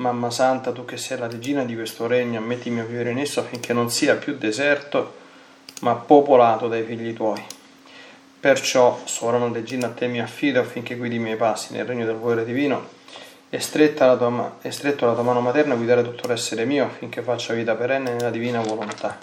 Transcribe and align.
Mamma 0.00 0.30
Santa, 0.30 0.72
tu 0.72 0.86
che 0.86 0.96
sei 0.96 1.18
la 1.18 1.28
regina 1.28 1.62
di 1.62 1.74
questo 1.74 2.06
regno, 2.06 2.38
ammettimi 2.38 2.80
a 2.80 2.84
vivere 2.84 3.10
in 3.10 3.18
esso 3.18 3.40
affinché 3.40 3.74
non 3.74 3.90
sia 3.90 4.14
più 4.14 4.38
deserto, 4.38 5.12
ma 5.82 5.94
popolato 5.94 6.68
dai 6.68 6.84
figli 6.84 7.12
tuoi. 7.12 7.44
Perciò, 8.40 8.98
sovrana 9.04 9.52
regina, 9.52 9.88
a 9.88 9.90
te 9.90 10.06
mi 10.06 10.18
affido 10.18 10.58
affinché 10.58 10.96
guidi 10.96 11.16
i 11.16 11.18
miei 11.18 11.36
passi 11.36 11.74
nel 11.74 11.84
regno 11.84 12.06
del 12.06 12.14
volere 12.14 12.46
divino 12.46 12.82
e 13.50 13.60
stretta 13.60 14.06
la 14.06 14.16
tua, 14.16 14.56
e 14.62 14.70
stretto 14.70 15.04
la 15.04 15.12
tua 15.12 15.22
mano 15.22 15.42
materna 15.42 15.74
guidare 15.74 16.02
tutto 16.02 16.26
l'essere 16.28 16.64
mio 16.64 16.86
affinché 16.86 17.20
faccia 17.20 17.52
vita 17.52 17.74
perenne 17.74 18.14
nella 18.14 18.30
divina 18.30 18.62
volontà. 18.62 19.18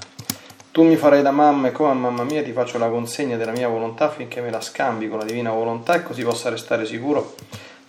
Tu 0.70 0.84
mi 0.84 0.96
farai 0.96 1.24
da 1.24 1.32
mamma 1.32 1.70
e 1.70 1.72
come 1.72 1.90
a 1.90 1.94
mamma 1.94 2.24
mia 2.24 2.44
ti 2.44 2.52
faccio 2.52 2.78
la 2.78 2.88
consegna 2.88 3.36
della 3.36 3.52
mia 3.52 3.68
volontà 3.68 4.06
affinché 4.06 4.42
me 4.42 4.52
la 4.52 4.62
scambi 4.62 5.10
con 5.10 5.18
la 5.18 5.26
divina 5.26 5.50
volontà 5.50 5.96
e 5.96 6.04
così 6.04 6.22
possa 6.22 6.50
restare 6.50 6.86
sicuro 6.86 7.34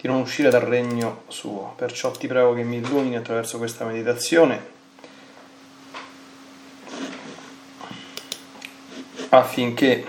di 0.01 0.07
non 0.07 0.21
uscire 0.21 0.51
dal 0.51 0.63
regno 0.63 1.23
suo. 1.29 1.75
Perciò 1.77 2.11
ti 2.13 2.27
prego 2.27 2.55
che 2.55 2.63
mi 2.63 2.77
illumini 2.77 3.17
attraverso 3.17 3.59
questa 3.59 3.85
meditazione 3.85 4.77
affinché 9.31 10.07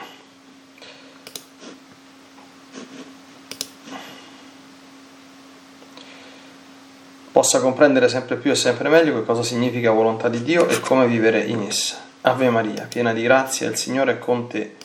possa 7.32 7.60
comprendere 7.60 8.10
sempre 8.10 8.36
più 8.36 8.52
e 8.52 8.56
sempre 8.56 8.90
meglio 8.90 9.16
che 9.16 9.24
cosa 9.24 9.44
significa 9.44 9.92
volontà 9.92 10.30
di 10.30 10.44
Dio 10.44 10.68
e 10.68 10.80
come 10.80 11.08
vivere 11.08 11.42
in 11.42 11.62
essa. 11.62 11.98
Ave 12.22 12.50
Maria, 12.50 12.86
piena 12.86 13.14
di 13.14 13.22
grazia, 13.22 13.70
il 13.70 13.78
Signore 13.78 14.14
è 14.14 14.20
con 14.20 14.48
te. 14.48 14.76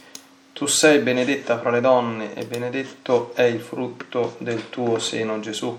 Tu 0.55 0.67
sei 0.67 1.01
benedetta 1.01 1.59
fra 1.59 1.71
le 1.71 1.81
donne 1.81 2.33
e 2.35 2.45
benedetto 2.45 3.33
è 3.35 3.43
il 3.43 3.61
frutto 3.61 4.37
del 4.39 4.71
tuo 4.71 5.01
seno, 5.01 5.41
Gesù. 5.41 5.77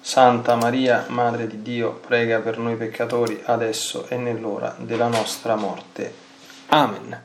Santa 0.00 0.54
Maria, 0.54 1.06
Madre 1.08 1.48
di 1.48 1.62
Dio, 1.62 1.94
prega 1.94 2.38
per 2.38 2.58
noi 2.58 2.76
peccatori 2.76 3.42
adesso 3.44 4.06
e 4.08 4.16
nell'ora 4.16 4.76
della 4.78 5.08
nostra 5.08 5.56
morte. 5.56 6.14
Amen. 6.68 7.22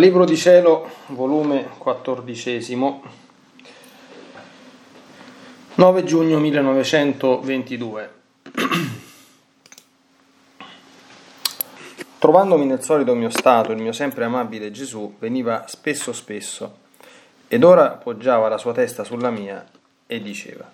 Dal 0.00 0.08
Libro 0.08 0.24
di 0.24 0.38
Cielo, 0.38 0.88
volume 1.08 1.68
quattordicesimo, 1.76 3.02
9 5.74 6.04
giugno 6.04 6.38
1922. 6.38 8.10
Trovandomi 12.18 12.64
nel 12.64 12.82
solito 12.82 13.14
mio 13.14 13.28
stato, 13.28 13.72
il 13.72 13.82
mio 13.82 13.92
sempre 13.92 14.24
amabile 14.24 14.70
Gesù 14.70 15.16
veniva 15.18 15.64
spesso 15.66 16.14
spesso 16.14 16.78
ed 17.46 17.62
ora 17.62 17.90
poggiava 17.90 18.48
la 18.48 18.56
sua 18.56 18.72
testa 18.72 19.04
sulla 19.04 19.28
mia 19.28 19.62
e 20.06 20.22
diceva, 20.22 20.64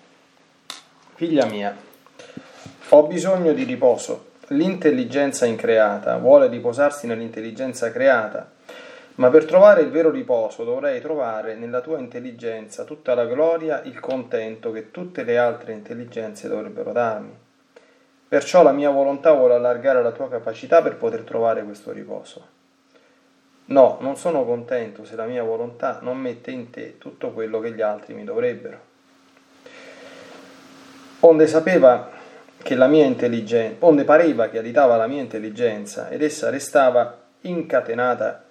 Figlia 1.15 1.45
mia, 1.47 1.75
ho 2.87 3.03
bisogno 3.03 3.51
di 3.51 3.65
riposo, 3.65 4.27
l'intelligenza 4.47 5.45
increata 5.45 6.15
vuole 6.15 6.47
riposarsi 6.47 7.07
nell'intelligenza 7.07 7.91
creata 7.91 8.55
ma 9.17 9.29
per 9.29 9.45
trovare 9.45 9.81
il 9.81 9.89
vero 9.89 10.11
riposo 10.11 10.63
dovrei 10.63 11.01
trovare 11.01 11.55
nella 11.55 11.81
tua 11.81 11.97
intelligenza 11.97 12.83
tutta 12.83 13.15
la 13.15 13.25
gloria, 13.25 13.81
il 13.83 13.99
contento 13.99 14.71
che 14.71 14.91
tutte 14.91 15.23
le 15.23 15.37
altre 15.39 15.73
intelligenze 15.73 16.47
dovrebbero 16.47 16.91
darmi. 16.91 17.35
Perciò 18.27 18.61
la 18.61 18.71
mia 18.71 18.91
volontà 18.91 19.31
vuole 19.31 19.55
allargare 19.55 20.03
la 20.03 20.11
tua 20.11 20.29
capacità 20.29 20.83
per 20.83 20.97
poter 20.97 21.21
trovare 21.21 21.63
questo 21.63 21.91
riposo. 21.91 22.55
No, 23.65 23.97
non 24.01 24.17
sono 24.17 24.45
contento 24.45 25.03
se 25.03 25.15
la 25.15 25.25
mia 25.25 25.43
volontà 25.43 25.99
non 26.01 26.17
mette 26.17 26.51
in 26.51 26.69
te 26.69 26.97
tutto 26.99 27.31
quello 27.31 27.59
che 27.59 27.71
gli 27.71 27.81
altri 27.81 28.13
mi 28.13 28.23
dovrebbero. 28.23 28.79
Onde 31.21 31.47
sapeva 31.47 32.11
che 32.61 32.75
la 32.75 32.87
mia 32.87 33.05
intelligenza, 33.05 33.83
onde 33.85 34.03
pareva 34.03 34.49
che 34.49 34.59
aditava 34.59 34.95
la 34.95 35.07
mia 35.07 35.21
intelligenza 35.21 36.09
ed 36.09 36.21
essa 36.21 36.51
restava 36.51 37.17
incatenata 37.41 38.43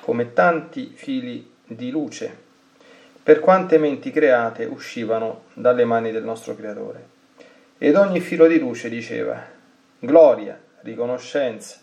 come 0.00 0.32
tanti 0.32 0.92
fili 0.94 1.52
di 1.66 1.90
luce, 1.90 2.42
per 3.22 3.40
quante 3.40 3.78
menti 3.78 4.10
create 4.10 4.64
uscivano 4.64 5.44
dalle 5.54 5.84
mani 5.84 6.12
del 6.12 6.24
nostro 6.24 6.54
Creatore. 6.54 7.12
Ed 7.78 7.96
ogni 7.96 8.20
filo 8.20 8.46
di 8.46 8.58
luce 8.58 8.88
diceva 8.88 9.42
gloria, 9.98 10.60
riconoscenza, 10.82 11.78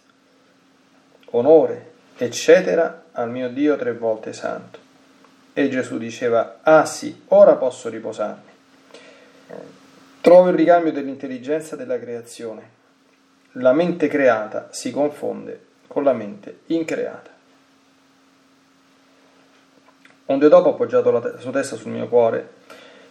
onore, 1.31 1.92
eccetera, 2.18 3.06
al 3.13 3.30
mio 3.30 3.50
Dio 3.50 3.75
tre 3.75 3.94
volte 3.94 4.33
santo. 4.33 4.80
E 5.54 5.69
Gesù 5.69 5.97
diceva, 5.97 6.59
ah 6.62 6.86
sì, 6.86 7.24
ora 7.30 7.56
posso 7.56 7.89
riposarmi. 7.89 8.50
Trovo 10.21 10.50
il 10.50 10.56
ricambio 10.56 10.92
dell'intelligenza 10.92 11.75
della 11.75 12.00
creazione. 12.00 12.80
La 13.54 13.74
mente 13.74 14.07
creata 14.07 14.69
si 14.71 14.92
confonde 14.92 15.59
con 15.88 16.04
la 16.04 16.13
mente 16.13 16.59
increata. 16.68 17.31
Onde 20.31 20.50
dopo 20.50 20.69
ho 20.69 20.72
appoggiato 20.74 21.12
la, 21.12 21.38
sua 21.38 21.51
testa 21.51 21.75
sul 21.75 21.92
mio 21.92 22.07
cuore 22.07 22.50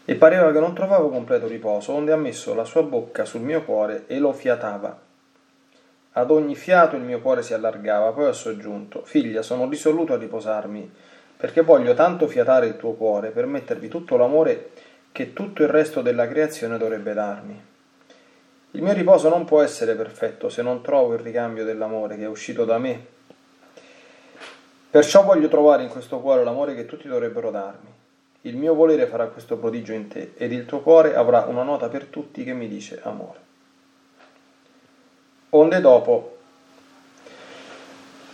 e 0.05 0.14
pareva 0.14 0.50
che 0.52 0.61
non 0.61 0.75
trovavo 0.75 1.08
completo 1.08 1.46
riposo, 1.46 1.93
onde 1.93 2.12
ha 2.12 2.17
messo 2.17 2.55
la 2.55 2.64
sua 2.64 2.82
bocca 2.82 3.25
sul 3.25 3.43
mio 3.43 3.62
cuore 3.64 4.05
e 4.06 4.19
lo 4.19 4.32
fiatava 4.32 5.08
ad 6.12 6.31
ogni 6.32 6.56
fiato 6.56 6.96
il 6.96 7.02
mio 7.02 7.20
cuore 7.20 7.43
si 7.43 7.55
allargava, 7.55 8.11
poi 8.11 8.26
ho 8.26 8.32
soggiunto, 8.32 9.02
figlia, 9.05 9.43
sono 9.43 9.69
risoluto 9.69 10.12
a 10.12 10.17
riposarmi, 10.17 10.90
perché 11.37 11.61
voglio 11.61 11.94
tanto 11.94 12.26
fiatare 12.26 12.67
il 12.67 12.76
tuo 12.76 12.94
cuore 12.94 13.31
per 13.31 13.46
mettervi 13.46 13.87
tutto 13.87 14.17
l'amore 14.17 14.70
che 15.12 15.32
tutto 15.32 15.62
il 15.62 15.69
resto 15.69 16.02
della 16.02 16.26
creazione 16.26 16.78
dovrebbe 16.78 17.14
darmi. 17.14 17.62
Il 18.72 18.82
mio 18.82 18.93
riposo 18.93 19.28
non 19.28 19.44
può 19.44 19.62
essere 19.62 19.94
perfetto 19.94 20.49
se 20.49 20.62
non 20.62 20.82
trovo 20.82 21.14
il 21.14 21.20
ricambio 21.20 21.64
dell'amore 21.64 22.17
che 22.17 22.25
è 22.25 22.28
uscito 22.28 22.64
da 22.64 22.78
me. 22.78 23.19
Perciò 24.90 25.22
voglio 25.22 25.46
trovare 25.46 25.84
in 25.84 25.88
questo 25.88 26.19
cuore 26.19 26.42
l'amore 26.42 26.75
che 26.75 26.84
tutti 26.84 27.06
dovrebbero 27.06 27.52
darmi. 27.52 27.88
Il 28.42 28.56
mio 28.56 28.75
volere 28.75 29.06
farà 29.06 29.28
questo 29.28 29.56
prodigio 29.56 29.92
in 29.92 30.08
te 30.08 30.32
ed 30.37 30.50
il 30.50 30.66
tuo 30.66 30.81
cuore 30.81 31.14
avrà 31.14 31.44
una 31.44 31.62
nota 31.62 31.88
per 31.88 32.06
tutti 32.06 32.42
che 32.42 32.54
mi 32.54 32.66
dice 32.66 32.98
amore. 33.04 33.38
Onde 35.50 35.81
dopo 35.81 36.38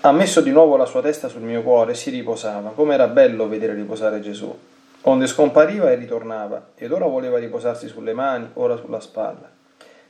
ha 0.01 0.13
messo 0.13 0.41
di 0.41 0.51
nuovo 0.51 0.77
la 0.77 0.87
sua 0.87 1.03
testa 1.03 1.29
sul 1.29 1.43
mio 1.43 1.63
cuore 1.63 1.93
e 1.93 1.95
si 1.95 2.09
riposava, 2.11 2.71
come 2.71 2.95
era 2.95 3.09
bello 3.09 3.49
vedere 3.49 3.75
riposare 3.75 4.21
Gesù. 4.21 4.57
Onde 5.03 5.27
scompariva 5.27 5.91
e 5.91 5.97
ritornava, 5.97 6.69
ed 6.75 6.91
ora 6.91 7.07
voleva 7.07 7.39
riposarsi 7.39 7.87
sulle 7.87 8.15
mani, 8.15 8.49
ora 8.55 8.77
sulla 8.77 9.01
spalla. 9.01 9.51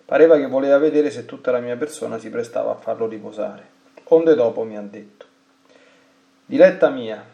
Pareva 0.05 0.37
che 0.37 0.47
voleva 0.47 0.79
vedere 0.79 1.11
se 1.11 1.25
tutta 1.25 1.51
la 1.51 1.59
mia 1.59 1.77
persona 1.77 2.19
si 2.19 2.31
prestava 2.31 2.71
a 2.71 2.77
farlo 2.77 3.09
riposare. 3.09 3.75
Onde 4.05 4.35
dopo 4.35 4.63
mi 4.63 4.77
ha 4.77 4.83
detto, 4.83 5.26
Diletta 6.47 6.89
mia, 6.89 7.25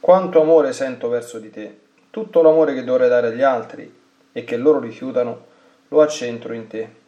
quanto 0.00 0.40
amore 0.40 0.72
sento 0.72 1.08
verso 1.08 1.38
di 1.38 1.50
te, 1.50 1.78
tutto 2.10 2.40
l'amore 2.40 2.72
che 2.72 2.84
dovrei 2.84 3.08
dare 3.08 3.28
agli 3.28 3.42
altri 3.42 3.92
e 4.32 4.44
che 4.44 4.56
loro 4.56 4.78
rifiutano, 4.78 5.46
lo 5.88 6.00
accentro 6.00 6.54
in 6.54 6.66
te 6.68 7.00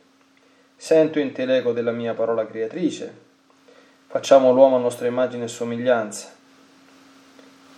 Sento 0.77 1.19
in 1.19 1.33
te 1.33 1.47
l'eco 1.47 1.73
della 1.73 1.93
mia 1.93 2.13
parola 2.13 2.47
creatrice. 2.47 3.11
Facciamo 4.09 4.53
l'uomo 4.53 4.77
a 4.77 4.81
nostra 4.81 5.07
immagine 5.07 5.45
e 5.45 5.49
somiglianza. 5.49 6.31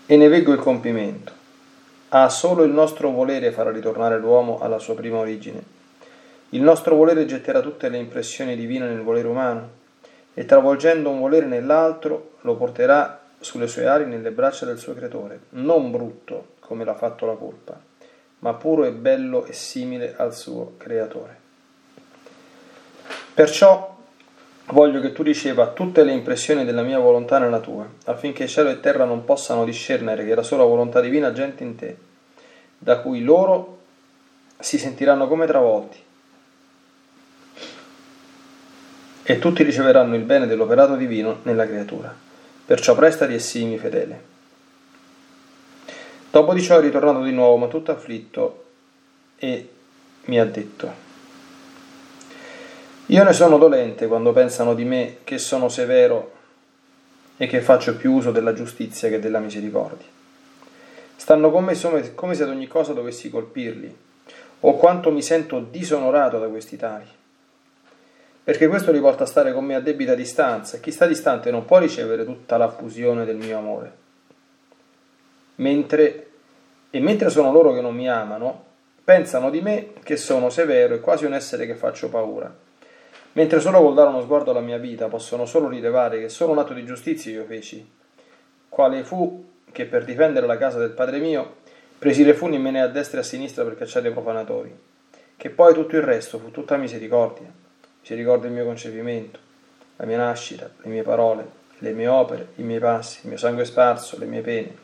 E 0.06 0.16
ne 0.16 0.28
veggo 0.28 0.52
il 0.52 0.58
compimento. 0.58 1.32
Ah, 2.08 2.28
solo 2.28 2.64
il 2.64 2.72
nostro 2.72 3.10
volere 3.10 3.52
farà 3.52 3.70
ritornare 3.70 4.18
l'uomo 4.18 4.58
alla 4.60 4.78
sua 4.78 4.94
prima 4.94 5.18
origine. 5.18 5.62
Il 6.48 6.62
nostro 6.62 6.96
volere 6.96 7.26
getterà 7.26 7.60
tutte 7.60 7.88
le 7.88 7.98
impressioni 7.98 8.56
divine 8.56 8.88
nel 8.88 9.02
volere 9.02 9.28
umano 9.28 9.70
e 10.34 10.44
travolgendo 10.44 11.10
un 11.10 11.20
volere 11.20 11.46
nell'altro 11.46 12.32
lo 12.40 12.56
porterà 12.56 13.20
sulle 13.40 13.68
sue 13.68 13.86
ali 13.86 14.06
nelle 14.06 14.30
braccia 14.30 14.66
del 14.66 14.78
suo 14.78 14.94
creatore, 14.94 15.40
non 15.50 15.90
brutto 15.90 16.54
come 16.60 16.84
l'ha 16.84 16.94
fatto 16.94 17.26
la 17.26 17.34
colpa, 17.34 17.78
ma 18.40 18.54
puro 18.54 18.84
e 18.84 18.92
bello 18.92 19.44
e 19.44 19.52
simile 19.52 20.14
al 20.16 20.34
suo 20.34 20.74
creatore. 20.76 21.44
Perciò 23.34 23.94
voglio 24.66 25.00
che 25.00 25.12
tu 25.12 25.22
riceva 25.22 25.68
tutte 25.68 26.02
le 26.02 26.12
impressioni 26.12 26.64
della 26.64 26.82
mia 26.82 26.98
volontà 26.98 27.38
nella 27.38 27.60
tua, 27.60 27.88
affinché 28.06 28.46
cielo 28.48 28.70
e 28.70 28.80
terra 28.80 29.04
non 29.04 29.24
possano 29.24 29.64
discernere 29.64 30.24
che 30.24 30.34
la 30.34 30.42
sola 30.42 30.64
volontà 30.64 31.00
divina 31.00 31.28
agente 31.28 31.62
in 31.62 31.76
te, 31.76 31.96
da 32.78 33.00
cui 33.00 33.22
loro 33.22 33.78
si 34.58 34.78
sentiranno 34.78 35.28
come 35.28 35.46
travolti. 35.46 36.02
E 39.22 39.38
tutti 39.38 39.62
riceveranno 39.62 40.14
il 40.14 40.22
bene 40.22 40.46
dell'operato 40.46 40.94
divino 40.94 41.40
nella 41.42 41.66
creatura. 41.66 42.25
Perciò 42.66 42.96
prestati 42.96 43.32
e 43.32 43.38
sii 43.38 43.78
fedele. 43.78 44.34
Dopo 46.30 46.52
di 46.52 46.60
ciò 46.60 46.78
è 46.78 46.80
ritornato 46.80 47.22
di 47.22 47.30
nuovo, 47.30 47.56
ma 47.56 47.68
tutto 47.68 47.92
afflitto, 47.92 48.64
e 49.38 49.68
mi 50.24 50.40
ha 50.40 50.44
detto, 50.44 50.92
io 53.06 53.22
ne 53.22 53.32
sono 53.32 53.56
dolente 53.56 54.08
quando 54.08 54.32
pensano 54.32 54.74
di 54.74 54.84
me 54.84 55.18
che 55.22 55.38
sono 55.38 55.68
severo 55.68 56.32
e 57.36 57.46
che 57.46 57.60
faccio 57.60 57.96
più 57.96 58.12
uso 58.12 58.32
della 58.32 58.52
giustizia 58.52 59.08
che 59.08 59.20
della 59.20 59.38
misericordia. 59.38 60.08
Stanno 61.14 61.50
con 61.50 61.64
me 61.64 61.78
come 62.14 62.34
se 62.34 62.42
ad 62.42 62.48
ogni 62.48 62.66
cosa 62.66 62.92
dovessi 62.92 63.30
colpirli, 63.30 63.96
o 64.60 64.74
quanto 64.74 65.12
mi 65.12 65.22
sento 65.22 65.60
disonorato 65.60 66.38
da 66.40 66.48
questi 66.48 66.76
tali. 66.76 67.06
Perché 68.46 68.68
questo 68.68 68.92
li 68.92 69.00
porta 69.00 69.24
a 69.24 69.26
stare 69.26 69.52
con 69.52 69.64
me 69.64 69.74
a 69.74 69.80
debita 69.80 70.14
distanza, 70.14 70.76
e 70.76 70.80
chi 70.80 70.92
sta 70.92 71.04
distante 71.06 71.50
non 71.50 71.64
può 71.64 71.78
ricevere 71.78 72.24
tutta 72.24 72.56
la 72.56 72.68
fusione 72.68 73.24
del 73.24 73.36
mio 73.36 73.58
amore. 73.58 73.92
Mentre, 75.56 76.28
e 76.90 77.00
mentre 77.00 77.28
sono 77.28 77.50
loro 77.50 77.74
che 77.74 77.80
non 77.80 77.94
mi 77.96 78.08
amano, 78.08 78.64
pensano 79.02 79.50
di 79.50 79.60
me 79.60 79.94
che 80.04 80.16
sono 80.16 80.48
severo 80.48 80.94
e 80.94 81.00
quasi 81.00 81.24
un 81.24 81.34
essere 81.34 81.66
che 81.66 81.74
faccio 81.74 82.08
paura 82.08 82.64
mentre 83.36 83.60
solo 83.60 83.82
col 83.82 83.94
dare 83.94 84.08
uno 84.08 84.22
sguardo 84.22 84.50
alla 84.50 84.60
mia 84.60 84.78
vita 84.78 85.08
possono 85.08 85.44
solo 85.44 85.68
rilevare 85.68 86.20
che 86.20 86.28
solo 86.28 86.52
un 86.52 86.58
atto 86.58 86.72
di 86.72 86.84
giustizia 86.84 87.32
io 87.32 87.44
feci, 87.44 87.86
quale 88.68 89.04
fu 89.04 89.44
che 89.72 89.84
per 89.84 90.04
difendere 90.04 90.46
la 90.46 90.56
casa 90.56 90.78
del 90.78 90.90
padre 90.90 91.18
mio 91.18 91.56
presi 91.98 92.24
le 92.24 92.32
funi 92.32 92.56
e 92.56 92.58
me 92.58 92.70
ne 92.70 92.80
a 92.80 92.88
destra 92.88 93.18
e 93.18 93.20
a 93.20 93.24
sinistra 93.24 93.62
per 93.64 93.76
cacciare 93.76 94.08
i 94.08 94.12
profanatori, 94.12 94.74
che 95.36 95.50
poi 95.50 95.74
tutto 95.74 95.96
il 95.96 96.02
resto 96.02 96.38
fu 96.38 96.50
tutta 96.50 96.76
misericordia, 96.76 97.52
misericordia 98.06 98.48
del 98.48 98.52
mio 98.52 98.64
concepimento, 98.64 99.40
la 99.96 100.04
mia 100.04 100.18
nascita, 100.18 100.70
le 100.80 100.88
mie 100.88 101.02
parole, 101.02 101.44
le 101.78 101.90
mie 101.90 102.06
opere, 102.06 102.50
i 102.54 102.62
miei 102.62 102.78
passi, 102.78 103.18
il 103.22 103.30
mio 103.30 103.36
sangue 103.36 103.64
sparso, 103.64 104.16
le 104.16 104.26
mie 104.26 104.42
pene. 104.42 104.76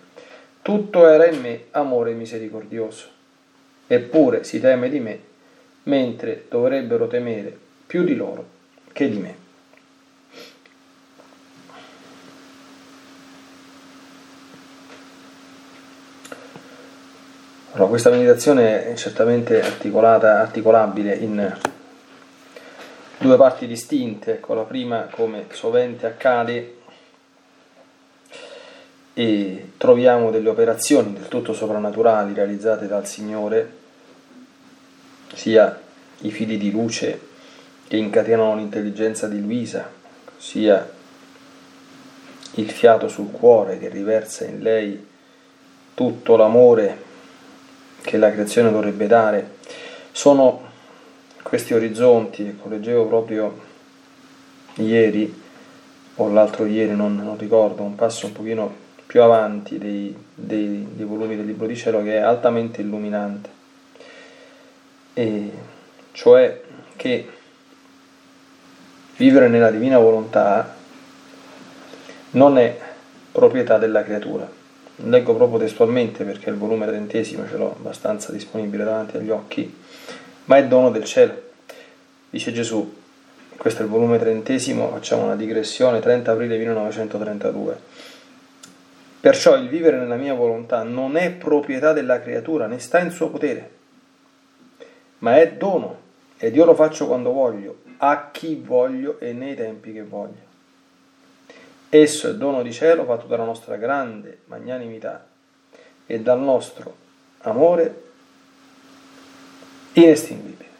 Tutto 0.60 1.06
era 1.06 1.26
in 1.26 1.40
me 1.40 1.66
amore 1.70 2.14
misericordioso. 2.14 3.06
Eppure 3.86 4.42
si 4.42 4.58
teme 4.58 4.88
di 4.88 4.98
me, 4.98 5.20
mentre 5.84 6.46
dovrebbero 6.48 7.06
temere 7.06 7.56
più 7.86 8.02
di 8.02 8.16
loro 8.16 8.44
che 8.90 9.08
di 9.08 9.18
me. 9.18 9.36
Allora, 17.70 17.88
questa 17.88 18.10
meditazione 18.10 18.90
è 18.90 18.94
certamente 18.94 19.62
articolata, 19.62 20.40
articolabile 20.40 21.14
in 21.14 21.70
due 23.22 23.36
parti 23.36 23.66
distinte. 23.66 24.32
Ecco, 24.32 24.52
la 24.52 24.62
prima, 24.62 25.08
come 25.10 25.46
sovente 25.50 26.06
accade, 26.06 26.76
e 29.14 29.72
troviamo 29.76 30.30
delle 30.30 30.48
operazioni 30.48 31.12
del 31.12 31.28
tutto 31.28 31.52
soprannaturali 31.52 32.34
realizzate 32.34 32.86
dal 32.86 33.06
Signore, 33.06 33.80
sia 35.34 35.80
i 36.18 36.30
fili 36.30 36.58
di 36.58 36.70
luce 36.70 37.30
che 37.88 37.96
incatenano 37.96 38.56
l'intelligenza 38.56 39.28
di 39.28 39.40
Luisa, 39.40 39.88
sia 40.36 40.90
il 42.54 42.70
fiato 42.70 43.08
sul 43.08 43.30
cuore 43.30 43.78
che 43.78 43.88
riversa 43.88 44.44
in 44.44 44.60
lei 44.60 45.08
tutto 45.94 46.36
l'amore 46.36 47.10
che 48.02 48.16
la 48.16 48.32
creazione 48.32 48.70
dovrebbe 48.70 49.06
dare, 49.06 49.56
sono 50.10 50.71
questi 51.52 51.74
orizzonti, 51.74 52.46
ecco, 52.46 52.70
leggevo 52.70 53.06
proprio 53.06 53.60
ieri 54.76 55.42
o 56.14 56.28
l'altro 56.30 56.64
ieri, 56.64 56.96
non, 56.96 57.14
non, 57.14 57.36
ricordo, 57.36 57.82
un 57.82 57.94
passo 57.94 58.24
un 58.24 58.32
pochino 58.32 58.74
più 59.04 59.20
avanti 59.20 59.76
dei, 59.76 60.16
dei, 60.34 60.88
dei 60.94 61.04
volumi 61.04 61.36
del 61.36 61.44
libro 61.44 61.66
di 61.66 61.76
cielo 61.76 62.02
che 62.02 62.14
è 62.14 62.20
altamente 62.20 62.80
illuminante, 62.80 63.50
e 65.12 65.50
cioè 66.12 66.58
che 66.96 67.28
Vivere 69.16 69.48
nella 69.48 69.70
divina 69.70 69.98
volontà 69.98 70.74
non 72.30 72.56
è 72.56 72.78
proprietà 73.30 73.76
della 73.76 74.02
creatura. 74.02 74.50
Leggo 74.96 75.34
proprio 75.34 75.58
testualmente 75.58 76.24
perché 76.24 76.48
il 76.48 76.56
volume 76.56 76.86
trentesimo 76.86 77.46
ce 77.46 77.58
l'ho 77.58 77.72
abbastanza 77.76 78.32
disponibile 78.32 78.84
davanti 78.84 79.18
agli 79.18 79.28
occhi, 79.28 79.80
ma 80.52 80.58
è 80.58 80.66
dono 80.66 80.90
del 80.90 81.04
cielo. 81.04 81.50
Dice 82.28 82.52
Gesù, 82.52 82.94
questo 83.56 83.80
è 83.80 83.84
il 83.86 83.90
volume 83.90 84.18
trentesimo, 84.18 84.90
facciamo 84.90 85.24
una 85.24 85.34
digressione, 85.34 86.00
30 86.00 86.30
aprile 86.30 86.58
1932. 86.58 87.78
Perciò 89.18 89.56
il 89.56 89.70
vivere 89.70 89.96
nella 89.96 90.16
mia 90.16 90.34
volontà 90.34 90.82
non 90.82 91.16
è 91.16 91.30
proprietà 91.30 91.94
della 91.94 92.20
creatura, 92.20 92.66
né 92.66 92.78
sta 92.80 92.98
in 92.98 93.10
suo 93.10 93.30
potere, 93.30 93.70
ma 95.20 95.38
è 95.38 95.52
dono, 95.52 96.00
ed 96.36 96.54
io 96.54 96.66
lo 96.66 96.74
faccio 96.74 97.06
quando 97.06 97.32
voglio, 97.32 97.78
a 97.96 98.28
chi 98.30 98.60
voglio 98.62 99.18
e 99.20 99.32
nei 99.32 99.54
tempi 99.54 99.94
che 99.94 100.02
voglio. 100.02 100.50
Esso 101.88 102.28
è 102.28 102.34
dono 102.34 102.60
di 102.60 102.72
cielo 102.74 103.06
fatto 103.06 103.26
dalla 103.26 103.44
nostra 103.44 103.76
grande 103.76 104.40
magnanimità 104.46 105.26
e 106.04 106.20
dal 106.20 106.40
nostro 106.40 106.94
amore 107.38 108.10
inestinguibile. 109.94 110.70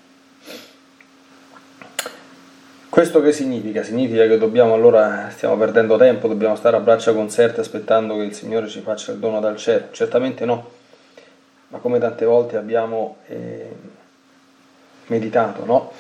Questo 2.88 3.23
che 3.23 3.33
significa? 3.33 3.83
Significa 3.83 4.26
che 4.26 4.37
dobbiamo 4.37 4.75
allora, 4.75 5.31
stiamo 5.31 5.57
perdendo 5.57 5.97
tempo, 5.97 6.28
dobbiamo 6.28 6.57
stare 6.57 6.76
a 6.76 6.81
braccia 6.81 7.14
conserte 7.14 7.61
aspettando 7.61 8.16
che 8.16 8.23
il 8.25 8.35
Signore 8.35 8.69
ci 8.69 8.81
faccia 8.81 9.12
il 9.12 9.19
dono 9.19 9.40
dal 9.40 9.57
cielo? 9.57 9.87
Certamente 9.92 10.45
no, 10.45 10.71
ma 11.69 11.78
come 11.78 11.99
tante 11.99 12.26
volte 12.26 12.59
abbiamo 12.59 13.16
eh, 13.28 13.69
meditato, 15.07 15.64
no? 15.64 15.92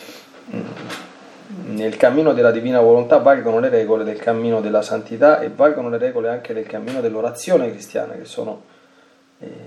nel 1.64 1.96
cammino 1.96 2.32
della 2.32 2.50
divina 2.50 2.80
volontà 2.80 3.18
valgono 3.18 3.58
le 3.58 3.68
regole 3.68 4.04
del 4.04 4.18
cammino 4.18 4.60
della 4.60 4.82
santità 4.82 5.40
e 5.40 5.50
valgono 5.50 5.88
le 5.88 5.98
regole 5.98 6.28
anche 6.28 6.54
del 6.54 6.66
cammino 6.66 7.00
dell'orazione 7.00 7.70
cristiana 7.70 8.14
che 8.14 8.24
sono 8.24 8.62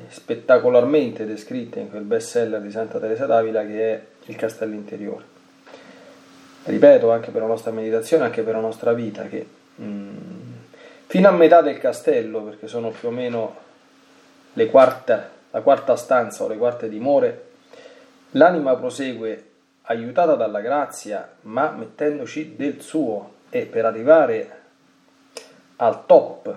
spettacolarmente 0.09 1.25
descritte 1.25 1.79
in 1.79 1.89
quel 1.89 2.03
best 2.03 2.29
seller 2.29 2.61
di 2.61 2.71
Santa 2.71 2.99
Teresa 2.99 3.25
d'Avila 3.25 3.65
che 3.65 3.93
è 3.93 4.01
il 4.25 4.35
castello 4.35 4.73
interiore. 4.73 5.33
Ripeto 6.63 7.11
anche 7.11 7.31
per 7.31 7.41
la 7.41 7.47
nostra 7.47 7.71
meditazione, 7.71 8.23
anche 8.23 8.41
per 8.41 8.55
la 8.55 8.61
nostra 8.61 8.93
vita, 8.93 9.23
che 9.27 9.45
mh, 9.75 9.83
mm, 9.83 10.17
fino 11.05 11.27
a 11.27 11.31
metà 11.31 11.61
del 11.61 11.77
castello, 11.77 12.41
perché 12.41 12.67
sono 12.67 12.89
più 12.89 13.09
o 13.09 13.11
meno 13.11 13.55
le 14.53 14.65
quarta, 14.67 15.29
la 15.51 15.61
quarta 15.61 15.95
stanza 15.95 16.43
o 16.43 16.47
le 16.47 16.57
quarte 16.57 16.89
dimore, 16.89 17.43
l'anima 18.31 18.75
prosegue 18.75 19.49
aiutata 19.83 20.33
dalla 20.33 20.61
grazia, 20.61 21.29
ma 21.41 21.69
mettendoci 21.69 22.55
del 22.55 22.81
suo 22.81 23.33
e 23.49 23.65
per 23.65 23.85
arrivare 23.85 24.61
al 25.77 26.05
top 26.05 26.55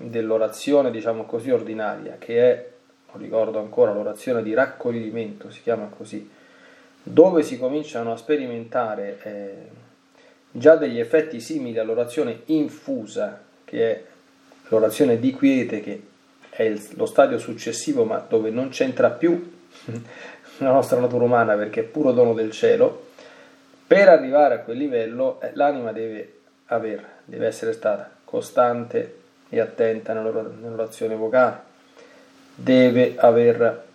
dell'orazione, 0.00 0.90
diciamo 0.90 1.24
così, 1.24 1.50
ordinaria, 1.50 2.16
che 2.18 2.38
è, 2.38 2.66
non 3.12 3.22
ricordo 3.22 3.58
ancora, 3.58 3.92
l'orazione 3.92 4.42
di 4.42 4.54
raccoglimento, 4.54 5.50
si 5.50 5.60
chiama 5.62 5.90
così, 5.94 6.28
dove 7.02 7.42
si 7.42 7.58
cominciano 7.58 8.12
a 8.12 8.16
sperimentare 8.16 9.18
eh, 9.22 9.52
già 10.50 10.76
degli 10.76 11.00
effetti 11.00 11.40
simili 11.40 11.78
all'orazione 11.78 12.42
infusa, 12.46 13.42
che 13.64 13.90
è 13.90 14.02
l'orazione 14.68 15.18
di 15.18 15.32
quiete, 15.32 15.80
che 15.80 16.02
è 16.50 16.72
lo 16.94 17.06
stadio 17.06 17.38
successivo, 17.38 18.04
ma 18.04 18.24
dove 18.26 18.50
non 18.50 18.68
c'entra 18.68 19.10
più 19.10 19.56
la 20.58 20.70
nostra 20.70 21.00
natura 21.00 21.24
umana 21.24 21.54
perché 21.56 21.80
è 21.80 21.84
puro 21.84 22.12
dono 22.12 22.34
del 22.34 22.52
cielo, 22.52 23.06
per 23.86 24.08
arrivare 24.08 24.54
a 24.54 24.58
quel 24.60 24.76
livello 24.76 25.40
eh, 25.40 25.50
l'anima 25.54 25.92
deve 25.92 26.40
aver, 26.66 27.04
deve 27.24 27.46
essere 27.46 27.72
stata 27.72 28.10
costante 28.24 29.26
e 29.48 29.60
attenta 29.60 30.12
nell'orazione 30.12 31.14
vocale, 31.14 31.66
deve 32.54 33.14
aver 33.16 33.86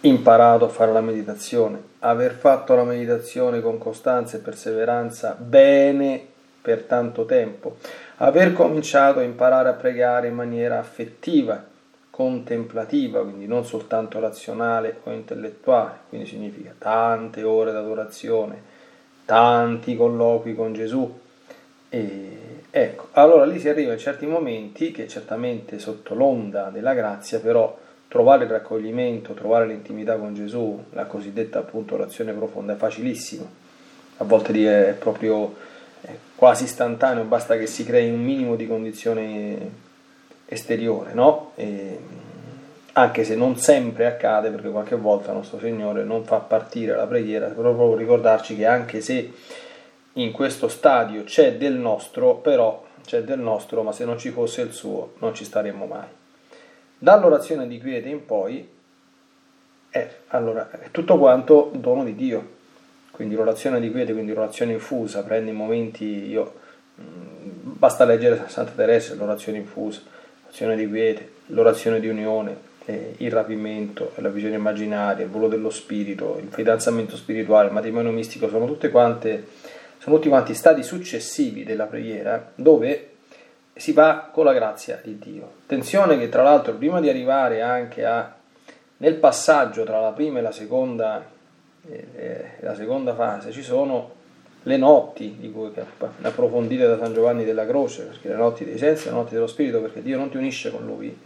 imparato 0.00 0.64
a 0.66 0.68
fare 0.68 0.92
la 0.92 1.00
meditazione, 1.00 1.80
aver 2.00 2.32
fatto 2.32 2.74
la 2.74 2.84
meditazione 2.84 3.60
con 3.60 3.78
costanza 3.78 4.36
e 4.36 4.40
perseveranza 4.40 5.36
bene 5.38 6.34
per 6.60 6.82
tanto 6.82 7.24
tempo, 7.24 7.76
aver 8.16 8.52
cominciato 8.52 9.20
a 9.20 9.22
imparare 9.22 9.68
a 9.68 9.74
pregare 9.74 10.28
in 10.28 10.34
maniera 10.34 10.78
affettiva, 10.78 11.64
contemplativa, 12.10 13.22
quindi 13.22 13.46
non 13.46 13.64
soltanto 13.64 14.18
razionale 14.18 15.00
o 15.04 15.12
intellettuale, 15.12 15.98
quindi 16.08 16.26
significa 16.26 16.74
tante 16.76 17.42
ore 17.42 17.72
d'adorazione, 17.72 18.60
tanti 19.24 19.94
colloqui 19.96 20.54
con 20.54 20.72
Gesù. 20.72 21.20
E 21.88 22.45
ecco, 22.82 23.08
allora 23.12 23.46
lì 23.46 23.58
si 23.58 23.70
arriva 23.70 23.94
in 23.94 23.98
certi 23.98 24.26
momenti 24.26 24.92
che 24.92 25.08
certamente 25.08 25.78
sotto 25.78 26.14
l'onda 26.14 26.68
della 26.68 26.92
grazia, 26.92 27.40
però 27.40 27.74
trovare 28.06 28.44
il 28.44 28.50
raccoglimento, 28.50 29.32
trovare 29.32 29.66
l'intimità 29.66 30.16
con 30.16 30.34
Gesù, 30.34 30.84
la 30.90 31.06
cosiddetta 31.06 31.60
appunto 31.60 31.94
orazione 31.94 32.32
profonda 32.32 32.74
è 32.74 32.76
facilissimo. 32.76 33.48
A 34.18 34.24
volte 34.24 34.52
è 34.88 34.92
proprio 34.92 35.54
è 36.02 36.10
quasi 36.34 36.64
istantaneo, 36.64 37.24
basta 37.24 37.56
che 37.56 37.66
si 37.66 37.82
crei 37.84 38.10
un 38.10 38.22
minimo 38.22 38.56
di 38.56 38.66
condizione 38.66 39.70
esteriore, 40.44 41.14
no? 41.14 41.52
E, 41.54 41.98
anche 42.92 43.24
se 43.24 43.36
non 43.36 43.56
sempre 43.56 44.06
accade, 44.06 44.50
perché 44.50 44.68
qualche 44.68 44.96
volta 44.96 45.30
il 45.30 45.36
nostro 45.38 45.58
Signore 45.58 46.04
non 46.04 46.24
fa 46.24 46.36
partire 46.36 46.94
la 46.94 47.06
preghiera, 47.06 47.46
però 47.48 47.74
proprio 47.74 47.96
ricordarci 47.96 48.56
che 48.56 48.66
anche 48.66 49.00
se 49.00 49.32
in 50.16 50.32
questo 50.32 50.68
stadio 50.68 51.24
c'è 51.24 51.56
del 51.56 51.74
nostro, 51.74 52.36
però 52.36 52.84
c'è 53.04 53.22
del 53.22 53.38
nostro, 53.38 53.82
ma 53.82 53.92
se 53.92 54.04
non 54.04 54.18
ci 54.18 54.30
fosse 54.30 54.62
il 54.62 54.72
suo 54.72 55.14
non 55.18 55.34
ci 55.34 55.44
staremmo 55.44 55.86
mai. 55.86 56.08
Dall'orazione 56.98 57.66
di 57.66 57.78
quiete 57.78 58.08
in 58.08 58.24
poi 58.24 58.66
è, 59.90 60.10
allora, 60.28 60.70
è 60.70 60.90
tutto 60.90 61.18
quanto 61.18 61.70
dono 61.74 62.04
di 62.04 62.14
Dio, 62.14 62.54
quindi 63.10 63.34
l'orazione 63.34 63.80
di 63.80 63.90
quiete, 63.90 64.12
quindi 64.12 64.32
l'orazione 64.32 64.72
infusa, 64.72 65.22
prende 65.22 65.50
i 65.50 65.54
momenti, 65.54 66.04
io, 66.28 66.54
basta 66.94 68.04
leggere 68.04 68.44
Santa 68.48 68.72
Teresa, 68.72 69.14
l'orazione 69.14 69.58
infusa, 69.58 70.00
l'orazione 70.42 70.76
di 70.76 70.88
quiete, 70.88 71.32
l'orazione 71.46 72.00
di 72.00 72.08
unione, 72.08 72.64
il 72.86 73.30
rapimento, 73.30 74.12
la 74.16 74.28
visione 74.28 74.54
immaginaria, 74.54 75.24
il 75.24 75.30
volo 75.30 75.48
dello 75.48 75.70
spirito, 75.70 76.38
il 76.40 76.48
fidanzamento 76.50 77.16
spirituale, 77.16 77.68
il 77.68 77.74
matrimonio 77.74 78.12
mistico, 78.12 78.48
sono 78.48 78.66
tutte 78.66 78.90
quante, 78.90 79.46
sono 80.06 80.18
tutti 80.18 80.28
quanti 80.28 80.54
stati 80.54 80.84
successivi 80.84 81.64
della 81.64 81.86
preghiera 81.86 82.52
dove 82.54 83.14
si 83.74 83.90
va 83.90 84.30
con 84.32 84.44
la 84.44 84.52
grazia 84.52 85.00
di 85.02 85.18
Dio. 85.18 85.50
Attenzione 85.64 86.16
che 86.16 86.28
tra 86.28 86.44
l'altro 86.44 86.74
prima 86.74 87.00
di 87.00 87.08
arrivare 87.08 87.60
anche 87.60 88.04
a, 88.04 88.32
nel 88.98 89.16
passaggio 89.16 89.82
tra 89.82 89.98
la 90.00 90.12
prima 90.12 90.38
e 90.38 90.42
la 90.42 90.52
seconda, 90.52 91.28
eh, 91.88 92.50
la 92.60 92.76
seconda 92.76 93.16
fase 93.16 93.50
ci 93.50 93.64
sono 93.64 94.12
le 94.62 94.76
notti 94.76 95.38
di 95.40 95.50
cui 95.50 95.72
approfondite 96.22 96.86
da 96.86 96.98
San 96.98 97.12
Giovanni 97.12 97.44
della 97.44 97.66
Croce, 97.66 98.04
perché 98.04 98.28
le 98.28 98.36
notti 98.36 98.64
dei 98.64 98.78
sensi 98.78 99.06
le 99.06 99.10
notti 99.10 99.34
dello 99.34 99.48
spirito, 99.48 99.80
perché 99.80 100.02
Dio 100.02 100.18
non 100.18 100.30
ti 100.30 100.36
unisce 100.36 100.70
con 100.70 100.86
Lui, 100.86 101.18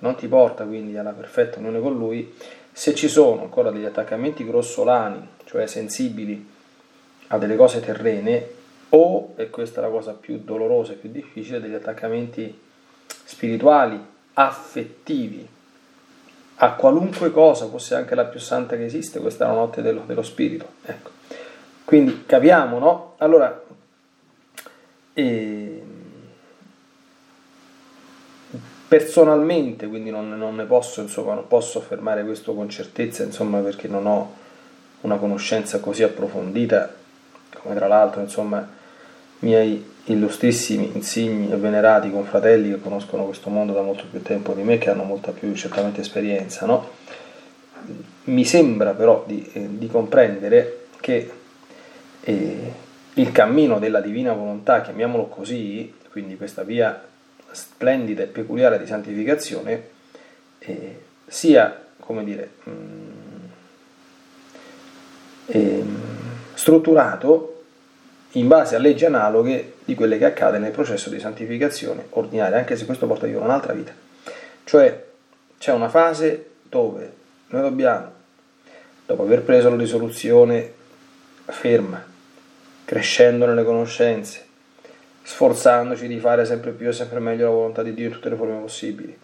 non 0.00 0.16
ti 0.16 0.26
porta 0.26 0.64
quindi 0.64 0.98
alla 0.98 1.12
perfetta 1.12 1.60
unione 1.60 1.78
con 1.78 1.96
Lui, 1.96 2.34
se 2.72 2.96
ci 2.96 3.06
sono 3.06 3.42
ancora 3.42 3.70
degli 3.70 3.84
attaccamenti 3.84 4.44
grossolani, 4.44 5.24
cioè 5.44 5.68
sensibili 5.68 6.60
a 7.32 7.38
delle 7.38 7.56
cose 7.56 7.80
terrene, 7.80 8.60
o, 8.90 9.32
e 9.36 9.48
questa 9.48 9.80
è 9.80 9.82
la 9.82 9.90
cosa 9.90 10.12
più 10.12 10.40
dolorosa 10.44 10.92
e 10.92 10.96
più 10.96 11.10
difficile, 11.10 11.60
degli 11.60 11.74
attaccamenti 11.74 12.60
spirituali, 13.24 13.98
affettivi, 14.34 15.48
a 16.56 16.72
qualunque 16.74 17.30
cosa, 17.30 17.66
fosse 17.68 17.94
anche 17.94 18.14
la 18.14 18.26
più 18.26 18.38
santa 18.38 18.76
che 18.76 18.84
esiste, 18.84 19.20
questa 19.20 19.44
è 19.44 19.48
la 19.48 19.54
notte 19.54 19.80
dello, 19.80 20.02
dello 20.06 20.22
spirito. 20.22 20.66
Ecco. 20.84 21.10
Quindi 21.84 22.24
capiamo, 22.26 22.78
no? 22.78 23.14
Allora, 23.18 23.62
eh, 25.14 25.82
Personalmente, 28.92 29.86
quindi 29.86 30.10
non, 30.10 30.36
non 30.36 30.54
ne 30.54 30.64
posso, 30.64 31.00
insomma, 31.00 31.32
non 31.32 31.48
posso 31.48 31.78
affermare 31.78 32.24
questo 32.24 32.52
con 32.52 32.68
certezza, 32.68 33.22
insomma, 33.22 33.58
perché 33.60 33.88
non 33.88 34.04
ho 34.06 34.34
una 35.00 35.16
conoscenza 35.16 35.80
così 35.80 36.02
approfondita, 36.02 36.94
come 37.62 37.74
tra 37.74 37.86
l'altro, 37.86 38.20
insomma, 38.20 38.68
miei 39.40 39.90
illustrissimi, 40.04 40.90
insigni 40.94 41.52
e 41.52 41.56
venerati 41.56 42.10
confratelli 42.10 42.70
che 42.70 42.80
conoscono 42.80 43.24
questo 43.24 43.50
mondo 43.50 43.72
da 43.72 43.82
molto 43.82 44.04
più 44.10 44.20
tempo 44.22 44.52
di 44.52 44.62
me, 44.62 44.78
che 44.78 44.90
hanno 44.90 45.04
molta 45.04 45.30
più 45.30 45.54
certamente 45.54 46.00
esperienza, 46.00 46.66
no? 46.66 46.90
Mi 48.24 48.44
sembra 48.44 48.92
però 48.92 49.24
di, 49.26 49.48
eh, 49.52 49.68
di 49.78 49.86
comprendere 49.88 50.86
che 51.00 51.30
eh, 52.20 52.72
il 53.14 53.32
cammino 53.32 53.78
della 53.78 54.00
divina 54.00 54.32
volontà, 54.32 54.80
chiamiamolo 54.80 55.26
così, 55.26 55.92
quindi 56.10 56.36
questa 56.36 56.62
via 56.62 57.04
splendida 57.50 58.22
e 58.22 58.26
peculiare 58.26 58.78
di 58.78 58.86
santificazione 58.86 59.88
eh, 60.58 61.00
sia, 61.26 61.86
come 61.98 62.24
dire, 62.24 62.50
mh, 62.62 62.70
mm, 62.70 63.44
eh, 65.46 65.84
strutturato 66.54 67.51
in 68.32 68.48
base 68.48 68.76
a 68.76 68.78
leggi 68.78 69.04
analoghe 69.04 69.74
di 69.84 69.94
quelle 69.94 70.16
che 70.16 70.24
accade 70.24 70.58
nel 70.58 70.70
processo 70.70 71.10
di 71.10 71.20
santificazione 71.20 72.06
ordinaria, 72.10 72.56
anche 72.56 72.76
se 72.76 72.86
questo 72.86 73.06
porta 73.06 73.26
via 73.26 73.38
un'altra 73.38 73.72
vita. 73.72 73.92
Cioè 74.64 75.04
c'è 75.58 75.72
una 75.72 75.88
fase 75.88 76.50
dove 76.62 77.12
noi 77.48 77.60
dobbiamo, 77.60 78.10
dopo 79.04 79.22
aver 79.22 79.42
preso 79.42 79.68
la 79.68 79.76
risoluzione 79.76 80.72
ferma, 81.44 82.02
crescendo 82.84 83.44
nelle 83.44 83.64
conoscenze, 83.64 84.46
sforzandoci 85.22 86.08
di 86.08 86.18
fare 86.18 86.44
sempre 86.46 86.70
più 86.70 86.88
e 86.88 86.92
sempre 86.92 87.18
meglio 87.18 87.44
la 87.44 87.50
volontà 87.50 87.82
di 87.82 87.92
Dio 87.92 88.06
in 88.06 88.12
tutte 88.12 88.30
le 88.30 88.36
forme 88.36 88.58
possibili, 88.60 89.16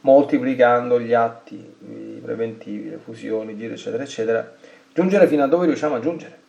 moltiplicando 0.00 1.00
gli 1.00 1.12
atti 1.12 2.20
preventivi, 2.22 2.90
le 2.90 2.98
fusioni, 2.98 3.56
giri, 3.56 3.72
eccetera, 3.72 4.04
eccetera, 4.04 4.54
giungere 4.94 5.26
fino 5.26 5.42
a 5.42 5.48
dove 5.48 5.66
riusciamo 5.66 5.96
a 5.96 6.00
giungere. 6.00 6.41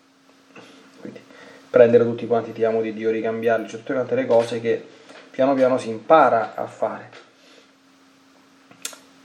Prendere 1.73 2.03
tutti 2.03 2.27
quanti 2.27 2.51
ti 2.51 2.63
amo 2.63 2.83
di 2.83 2.93
Dio, 2.93 3.09
ricambiarli, 3.09 3.67
cioè 3.67 3.79
tutte 3.79 3.93
quante 3.93 4.13
le 4.13 4.27
cose 4.27 4.61
che 4.61 4.79
piano 5.31 5.55
piano 5.55 5.79
si 5.79 5.89
impara 5.89 6.53
a 6.53 6.67
fare. 6.67 7.09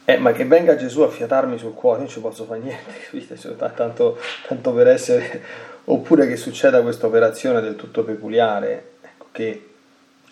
Eh, 0.06 0.16
ma 0.16 0.32
che 0.32 0.46
venga 0.46 0.74
Gesù 0.74 1.02
a 1.02 1.10
fiatarmi 1.10 1.58
sul 1.58 1.74
cuore, 1.74 1.98
non 1.98 2.08
ci 2.08 2.20
posso 2.20 2.46
fare 2.46 2.60
niente, 2.60 3.00
capite? 3.04 3.36
Tanto, 3.74 4.18
tanto 4.46 4.72
per 4.72 4.86
essere... 4.86 5.42
Oppure 5.84 6.26
che 6.26 6.36
succeda 6.36 6.80
questa 6.80 7.06
operazione 7.06 7.60
del 7.60 7.76
tutto 7.76 8.02
peculiare, 8.02 8.92
ecco, 9.02 9.26
che 9.30 9.68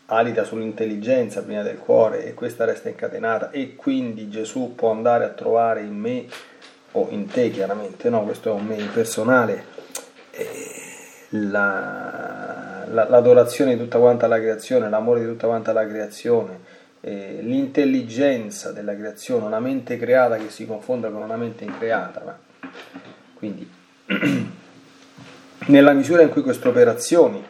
alita 0.07 0.43
sull'intelligenza 0.43 1.43
prima 1.43 1.61
del 1.61 1.77
cuore 1.77 2.25
e 2.25 2.33
questa 2.33 2.65
resta 2.65 2.89
incatenata 2.89 3.51
e 3.51 3.75
quindi 3.75 4.31
Gesù 4.31 4.75
può 4.75 4.91
andare 4.91 5.25
a 5.25 5.29
trovare 5.29 5.83
in 5.83 5.95
me 5.95 6.25
o 6.93 7.09
in 7.11 7.27
te 7.27 7.51
chiaramente, 7.51 8.09
no? 8.09 8.25
questo 8.25 8.49
è 8.49 8.53
un 8.53 8.65
me 8.65 8.77
personale, 8.91 9.65
la, 11.31 12.85
la, 12.89 13.09
l'adorazione 13.09 13.75
di 13.75 13.81
tutta 13.81 13.99
quanta 13.99 14.27
la 14.27 14.39
creazione, 14.39 14.89
l'amore 14.89 15.21
di 15.21 15.27
tutta 15.27 15.47
quanta 15.47 15.73
la 15.73 15.87
creazione, 15.87 16.61
eh, 17.01 17.39
l'intelligenza 17.41 18.73
della 18.73 18.95
creazione, 18.95 19.45
una 19.45 19.61
mente 19.61 19.97
creata 19.97 20.37
che 20.37 20.51
si 20.51 20.67
confonda 20.67 21.09
con 21.09 21.23
una 21.23 21.37
mente 21.37 21.65
increata. 21.65 22.23
Ma... 22.25 22.39
Quindi, 23.35 23.71
nella 25.67 25.93
misura 25.93 26.23
in 26.23 26.29
cui 26.29 26.43
queste 26.43 26.69
operazioni 26.69 27.45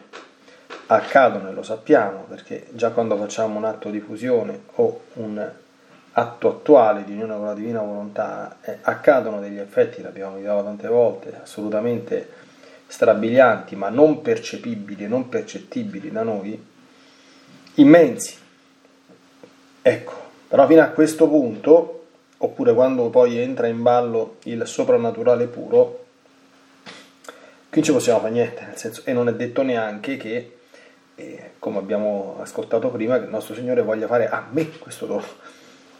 accadono 0.87 1.49
e 1.49 1.53
lo 1.53 1.63
sappiamo 1.63 2.25
perché 2.29 2.67
già 2.71 2.91
quando 2.91 3.17
facciamo 3.17 3.57
un 3.57 3.65
atto 3.65 3.89
di 3.89 3.99
fusione 3.99 4.61
o 4.75 5.01
un 5.13 5.51
atto 6.13 6.49
attuale 6.49 7.03
di 7.03 7.11
unione 7.11 7.35
con 7.35 7.45
la 7.45 7.53
divina 7.53 7.81
volontà 7.81 8.57
eh, 8.61 8.77
accadono 8.81 9.39
degli 9.39 9.59
effetti, 9.59 10.01
l'abbiamo 10.01 10.37
visto 10.37 10.63
tante 10.63 10.87
volte, 10.87 11.39
assolutamente 11.43 12.45
strabilianti 12.87 13.75
ma 13.75 13.89
non 13.89 14.21
percepibili, 14.21 15.07
non 15.07 15.29
percettibili 15.29 16.11
da 16.11 16.23
noi, 16.23 16.65
immensi. 17.75 18.35
Ecco, 19.81 20.13
però 20.47 20.65
fino 20.67 20.81
a 20.81 20.87
questo 20.87 21.27
punto, 21.27 22.05
oppure 22.37 22.73
quando 22.73 23.09
poi 23.09 23.37
entra 23.37 23.67
in 23.67 23.81
ballo 23.81 24.37
il 24.43 24.65
soprannaturale 24.65 25.47
puro, 25.47 26.05
qui 27.69 27.83
ci 27.83 27.91
possiamo 27.91 28.19
fare 28.19 28.31
niente, 28.31 28.65
nel 28.65 28.77
senso, 28.77 29.01
e 29.05 29.13
non 29.13 29.27
è 29.27 29.33
detto 29.33 29.61
neanche 29.61 30.17
che 30.17 30.51
e 31.19 31.53
come 31.57 31.79
abbiamo 31.79 32.37
ascoltato 32.39 32.89
prima, 32.89 33.17
che 33.17 33.25
il 33.25 33.31
nostro 33.31 33.55
Signore 33.55 33.81
voglia 33.81 34.05
fare 34.05 34.29
a 34.29 34.45
me 34.51 34.69
questo 34.77 35.07
dono, 35.07 35.25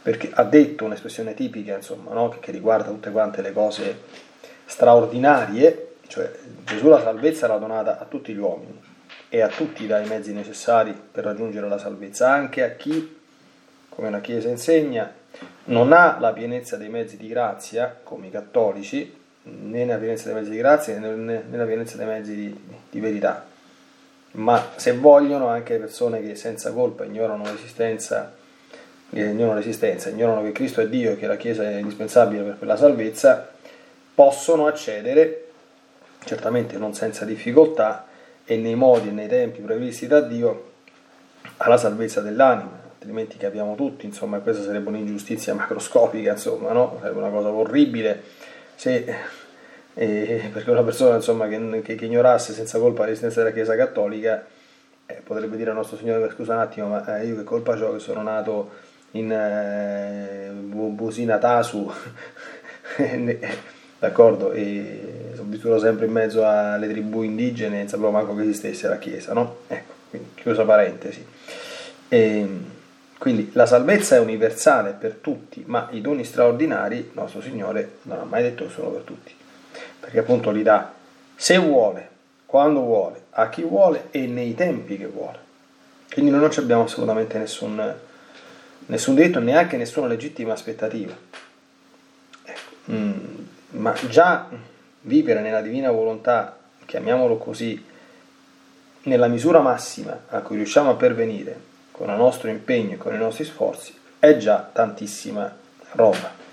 perché 0.03 0.29
ha 0.32 0.44
detto 0.44 0.86
un'espressione 0.86 1.34
tipica, 1.34 1.75
insomma, 1.75 2.13
no? 2.13 2.29
che, 2.29 2.51
riguarda 2.51 2.89
tutte 2.89 3.10
quante 3.10 3.41
le 3.41 3.51
cose 3.51 4.00
straordinarie, 4.65 5.87
cioè 6.07 6.31
Gesù 6.63 6.87
la 6.87 7.01
salvezza 7.01 7.47
l'ha 7.47 7.57
donata 7.57 7.99
a 7.99 8.05
tutti 8.05 8.33
gli 8.33 8.37
uomini 8.37 8.79
e 9.29 9.41
a 9.41 9.49
tutti 9.49 9.85
dai 9.87 10.07
mezzi 10.07 10.33
necessari 10.33 10.93
per 11.11 11.25
raggiungere 11.25 11.67
la 11.67 11.77
salvezza, 11.77 12.31
anche 12.31 12.63
a 12.63 12.71
chi, 12.71 13.17
come 13.89 14.09
la 14.09 14.21
Chiesa 14.21 14.47
insegna, 14.47 15.11
non 15.65 15.91
ha 15.91 16.17
la 16.19 16.31
pienezza 16.31 16.77
dei 16.77 16.89
mezzi 16.89 17.17
di 17.17 17.27
grazia, 17.27 17.99
come 18.03 18.27
i 18.27 18.31
cattolici, 18.31 19.15
né 19.43 19.86
la 19.86 19.97
pienezza 19.97 20.25
dei 20.25 20.34
mezzi 20.34 20.49
di 20.49 20.58
grazia 20.58 20.97
né 20.97 21.43
la 21.49 21.65
pienezza 21.65 21.97
dei 21.97 22.05
mezzi 22.05 22.36
di, 22.36 22.60
di 22.89 22.99
verità. 22.99 23.45
Ma 24.32 24.71
se 24.75 24.93
vogliono 24.93 25.47
anche 25.47 25.77
persone 25.77 26.21
che 26.21 26.36
senza 26.36 26.71
colpa 26.71 27.05
ignorano 27.05 27.43
l'esistenza, 27.43 28.34
ignorano 29.10 29.55
l'esistenza, 29.55 30.10
ignorano 30.10 30.43
che 30.43 30.51
Cristo 30.51 30.82
è 30.82 30.88
Dio 30.88 31.12
e 31.12 31.17
che 31.17 31.27
la 31.27 31.38
Chiesa 31.38 31.63
è 31.63 31.75
indispensabile 31.77 32.43
per 32.43 32.58
quella 32.58 32.77
salvezza, 32.77 33.49
possono 34.13 34.67
accedere, 34.67 35.46
certamente 36.27 36.77
non 36.77 36.93
senza 36.93 37.25
difficoltà, 37.25 38.05
e 38.45 38.55
nei 38.55 38.75
modi 38.75 39.07
e 39.07 39.11
nei 39.11 39.27
tempi 39.27 39.61
previsti 39.61 40.05
da 40.05 40.21
Dio, 40.21 40.71
alla 41.57 41.77
salvezza 41.77 42.21
dell'anima, 42.21 42.79
altrimenti 42.93 43.37
capiamo 43.37 43.73
tutti, 43.73 44.05
insomma, 44.05 44.39
questa 44.39 44.63
sarebbe 44.63 44.89
un'ingiustizia 44.89 45.55
macroscopica, 45.55 46.31
insomma, 46.33 46.71
no? 46.71 46.97
Sarebbe 47.01 47.17
una 47.17 47.29
cosa 47.29 47.49
orribile 47.49 48.21
se 48.75 49.15
e 49.99 50.51
perché 50.53 50.69
una 50.69 50.83
persona 50.83 51.15
insomma, 51.15 51.47
che, 51.47 51.81
che, 51.83 51.95
che, 51.95 52.05
ignorasse 52.05 52.53
senza 52.53 52.77
colpa 52.77 53.03
l'esistenza 53.03 53.41
della 53.41 53.51
Chiesa 53.51 53.75
Cattolica 53.75 54.45
eh, 55.07 55.21
potrebbe 55.23 55.57
dire 55.57 55.71
al 55.71 55.75
nostro 55.75 55.97
Signore 55.97 56.31
scusa 56.35 56.53
un 56.53 56.59
attimo 56.59 56.89
ma 56.89 57.17
eh, 57.19 57.25
io 57.25 57.35
che 57.35 57.43
colpa 57.43 57.73
ho 57.83 57.93
che 57.93 57.99
sono 57.99 58.21
nato 58.21 58.69
in 59.11 59.31
eh, 59.31 60.51
Busina 60.51 61.39
Tasu 61.39 61.91
d'accordo 63.97 64.51
e 64.51 65.16
vissuto 65.49 65.79
sempre 65.79 66.05
in 66.05 66.12
mezzo 66.12 66.45
alle 66.45 66.88
tribù 66.88 67.23
indigene 67.23 67.79
non 67.79 67.88
sapevo 67.88 68.12
manco 68.12 68.36
che 68.36 68.43
esistesse 68.43 68.88
la 68.88 68.97
Chiesa 68.97 69.33
no? 69.33 69.60
ecco, 69.67 69.93
quindi 70.10 70.29
chiusa 70.36 70.63
parentesi 70.63 71.25
e, 72.10 72.47
quindi 73.17 73.49
la 73.53 73.65
salvezza 73.65 74.15
è 74.15 74.19
universale 74.19 74.91
per 74.91 75.13
tutti 75.21 75.63
ma 75.65 75.88
i 75.91 76.01
doni 76.01 76.23
straordinari 76.23 77.12
nostro 77.13 77.41
Signore 77.41 77.97
non 78.03 78.19
ha 78.19 78.23
mai 78.23 78.43
detto 78.43 78.65
che 78.65 78.71
sono 78.71 78.89
per 78.89 79.01
tutti 79.01 79.33
perché 79.99 80.19
appunto 80.19 80.51
li 80.51 80.63
dà 80.63 80.93
se 81.39 81.57
vuole, 81.60 82.10
quando 82.47 82.79
vuole, 82.81 83.25
a 83.29 83.47
chi 83.49 83.62
vuole 83.62 84.07
e 84.10 84.25
nei 84.25 84.55
tempi 84.55 84.97
che 84.97 85.05
vuole. 85.05 85.38
Quindi 86.12 86.31
noi 86.31 86.39
non 86.41 86.49
abbiamo 86.55 86.83
assolutamente 86.83 87.38
nessun, 87.38 87.93
nessun 88.88 89.13
diritto, 89.13 89.39
neanche 89.39 89.77
nessuna 89.77 90.07
legittima 90.07 90.53
aspettativa. 90.53 91.15
Ecco. 92.43 92.91
Mm, 92.91 93.12
ma 93.71 93.93
già 94.10 94.49
vivere 95.01 95.41
nella 95.41 95.62
divina 95.62 95.91
volontà, 95.91 96.57
chiamiamolo 96.86 97.38
così, 97.38 97.83
nella 99.03 99.27
misura 99.27 99.60
massima 99.60 100.23
a 100.27 100.41
cui 100.41 100.57
riusciamo 100.57 100.91
a 100.91 100.95
pervenire 100.95 101.60
con 101.91 102.10
il 102.10 102.15
nostro 102.15 102.49
impegno 102.49 102.93
e 102.93 102.97
con 102.97 103.13
i 103.13 103.17
nostri 103.17 103.43
sforzi, 103.43 103.93
è 104.19 104.38
già 104.38 104.69
tantissima 104.71 105.55
roba. 105.91 106.45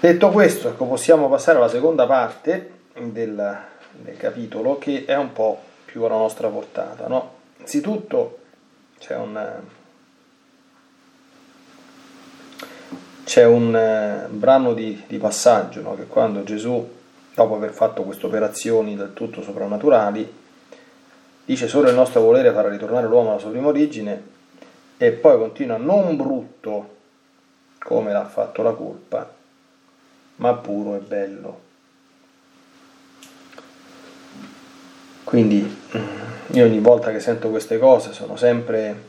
Detto 0.00 0.30
questo, 0.30 0.68
ecco, 0.68 0.86
possiamo 0.86 1.28
passare 1.28 1.58
alla 1.58 1.68
seconda 1.68 2.06
parte 2.06 2.78
del, 2.94 3.58
del, 3.92 4.16
capitolo 4.16 4.78
che 4.78 5.04
è 5.04 5.16
un 5.16 5.32
po' 5.32 5.60
più 5.84 6.02
alla 6.04 6.16
nostra 6.16 6.48
portata. 6.48 7.06
No? 7.06 7.38
Innanzitutto 7.56 8.38
c'è 8.98 9.16
un, 9.16 9.60
c'è 13.24 13.44
un 13.44 13.74
eh, 13.74 14.26
brano 14.28 14.74
di, 14.74 15.02
di 15.06 15.18
passaggio 15.18 15.80
no? 15.82 15.94
che 15.94 16.06
quando 16.06 16.42
Gesù, 16.42 16.88
dopo 17.34 17.54
aver 17.54 17.72
fatto 17.72 18.02
queste 18.02 18.26
operazioni 18.26 18.96
del 18.96 19.12
tutto 19.12 19.42
soprannaturali, 19.42 20.38
dice 21.44 21.68
solo 21.68 21.88
il 21.88 21.94
nostro 21.94 22.20
volere 22.20 22.52
farà 22.52 22.68
ritornare 22.68 23.06
l'uomo 23.06 23.30
alla 23.30 23.38
sua 23.38 23.50
prima 23.50 23.68
origine 23.68 24.22
e 24.96 25.12
poi 25.12 25.38
continua 25.38 25.76
non 25.76 26.16
brutto 26.16 26.96
come 27.78 28.12
l'ha 28.12 28.26
fatto 28.26 28.62
la 28.62 28.72
colpa 28.72 29.38
ma 30.36 30.54
puro 30.54 30.96
e 30.96 30.98
bello. 30.98 31.68
Quindi 35.24 35.78
io 36.52 36.64
ogni 36.64 36.80
volta 36.80 37.12
che 37.12 37.20
sento 37.20 37.50
queste 37.50 37.78
cose 37.78 38.12
sono 38.12 38.36
sempre, 38.36 39.02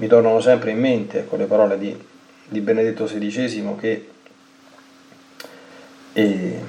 mi 0.00 0.06
tornano 0.06 0.40
sempre 0.40 0.70
in 0.70 0.80
mente 0.80 1.26
con 1.26 1.38
le 1.38 1.44
parole 1.44 1.78
di, 1.78 1.94
di 2.48 2.60
Benedetto 2.60 3.04
XVI 3.04 3.74
che 3.78 4.08
eh, 6.14 6.60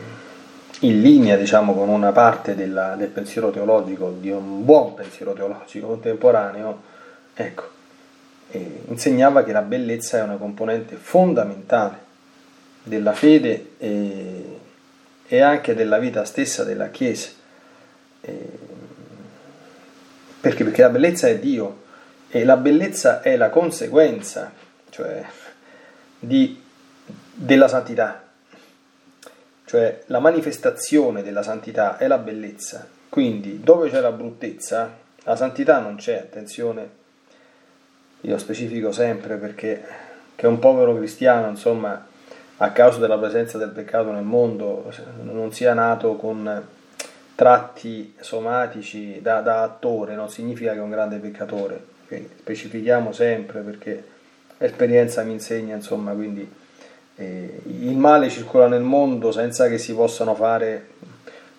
in 0.79 1.01
linea 1.01 1.37
diciamo, 1.37 1.73
con 1.73 1.87
una 1.87 2.11
parte 2.11 2.55
della, 2.55 2.95
del 2.95 3.07
pensiero 3.07 3.49
teologico, 3.49 4.13
di 4.19 4.29
un 4.29 4.65
buon 4.65 4.95
pensiero 4.95 5.31
teologico 5.31 5.87
contemporaneo, 5.87 6.81
ecco, 7.33 7.69
eh, 8.49 8.81
insegnava 8.87 9.45
che 9.45 9.53
la 9.53 9.61
bellezza 9.61 10.17
è 10.17 10.23
una 10.23 10.35
componente 10.35 10.97
fondamentale 10.97 12.09
della 12.83 13.13
fede 13.13 13.71
e, 13.77 14.59
e 15.25 15.39
anche 15.39 15.73
della 15.73 15.99
vita 15.99 16.25
stessa 16.25 16.65
della 16.65 16.89
Chiesa. 16.89 17.29
E, 18.19 18.49
perché? 20.41 20.65
Perché 20.65 20.81
la 20.81 20.89
bellezza 20.89 21.27
è 21.27 21.39
Dio 21.39 21.81
e 22.31 22.45
la 22.45 22.55
bellezza 22.55 23.21
è 23.21 23.35
la 23.35 23.49
conseguenza 23.49 24.51
cioè, 24.89 25.23
di, 26.17 26.61
della 27.33 27.67
santità, 27.67 28.23
cioè 29.65 30.03
la 30.07 30.19
manifestazione 30.19 31.23
della 31.23 31.43
santità 31.43 31.97
è 31.97 32.07
la 32.07 32.17
bellezza. 32.17 32.87
Quindi, 33.09 33.59
dove 33.61 33.89
c'è 33.89 33.99
la 33.99 34.13
bruttezza, 34.13 34.97
la 35.23 35.35
santità 35.35 35.79
non 35.79 35.97
c'è, 35.97 36.17
attenzione, 36.17 36.89
io 38.21 38.37
specifico 38.37 38.93
sempre 38.93 39.35
perché 39.35 39.83
che 40.35 40.47
un 40.47 40.59
povero 40.59 40.95
cristiano, 40.95 41.49
insomma, 41.49 42.07
a 42.57 42.71
causa 42.71 42.99
della 42.99 43.17
presenza 43.17 43.57
del 43.57 43.69
peccato 43.69 44.11
nel 44.11 44.23
mondo, 44.23 44.91
non 45.23 45.51
sia 45.51 45.73
nato 45.73 46.15
con 46.15 46.67
tratti 47.35 48.15
somatici 48.19 49.21
da, 49.21 49.41
da 49.41 49.63
attore, 49.63 50.15
non 50.15 50.29
significa 50.29 50.71
che 50.71 50.77
è 50.77 50.81
un 50.81 50.89
grande 50.89 51.17
peccatore, 51.17 51.90
specifichiamo 52.17 53.11
sempre 53.11 53.61
perché 53.61 54.03
l'esperienza 54.57 55.23
mi 55.23 55.33
insegna, 55.33 55.75
insomma, 55.75 56.11
quindi 56.11 56.47
eh, 57.15 57.61
il 57.65 57.97
male 57.97 58.29
circola 58.29 58.67
nel 58.67 58.81
mondo 58.81 59.31
senza 59.31 59.67
che 59.67 59.77
si 59.77 59.93
possano 59.93 60.35
fare 60.35 60.87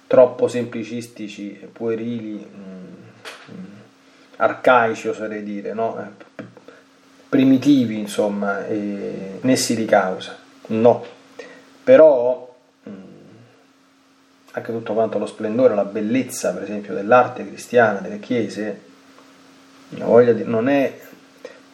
troppo 0.06 0.46
semplicistici, 0.48 1.68
puerili, 1.72 2.34
mh, 2.34 3.52
mh, 3.52 3.54
arcaici 4.36 5.08
oserei 5.08 5.42
dire, 5.42 5.72
no? 5.72 6.14
Primitivi 7.28 7.98
insomma, 7.98 8.66
eh, 8.66 9.38
né 9.40 9.56
si 9.56 9.74
ricausa, 9.74 10.36
no. 10.66 11.04
Però 11.82 12.54
mh, 12.82 12.90
anche 14.52 14.72
tutto 14.72 14.92
quanto 14.92 15.18
lo 15.18 15.26
splendore, 15.26 15.74
la 15.74 15.84
bellezza 15.84 16.52
per 16.52 16.64
esempio 16.64 16.92
dell'arte 16.92 17.46
cristiana, 17.46 18.00
delle 18.00 18.20
chiese, 18.20 18.90
di, 19.94 20.44
non 20.44 20.68
è 20.68 20.98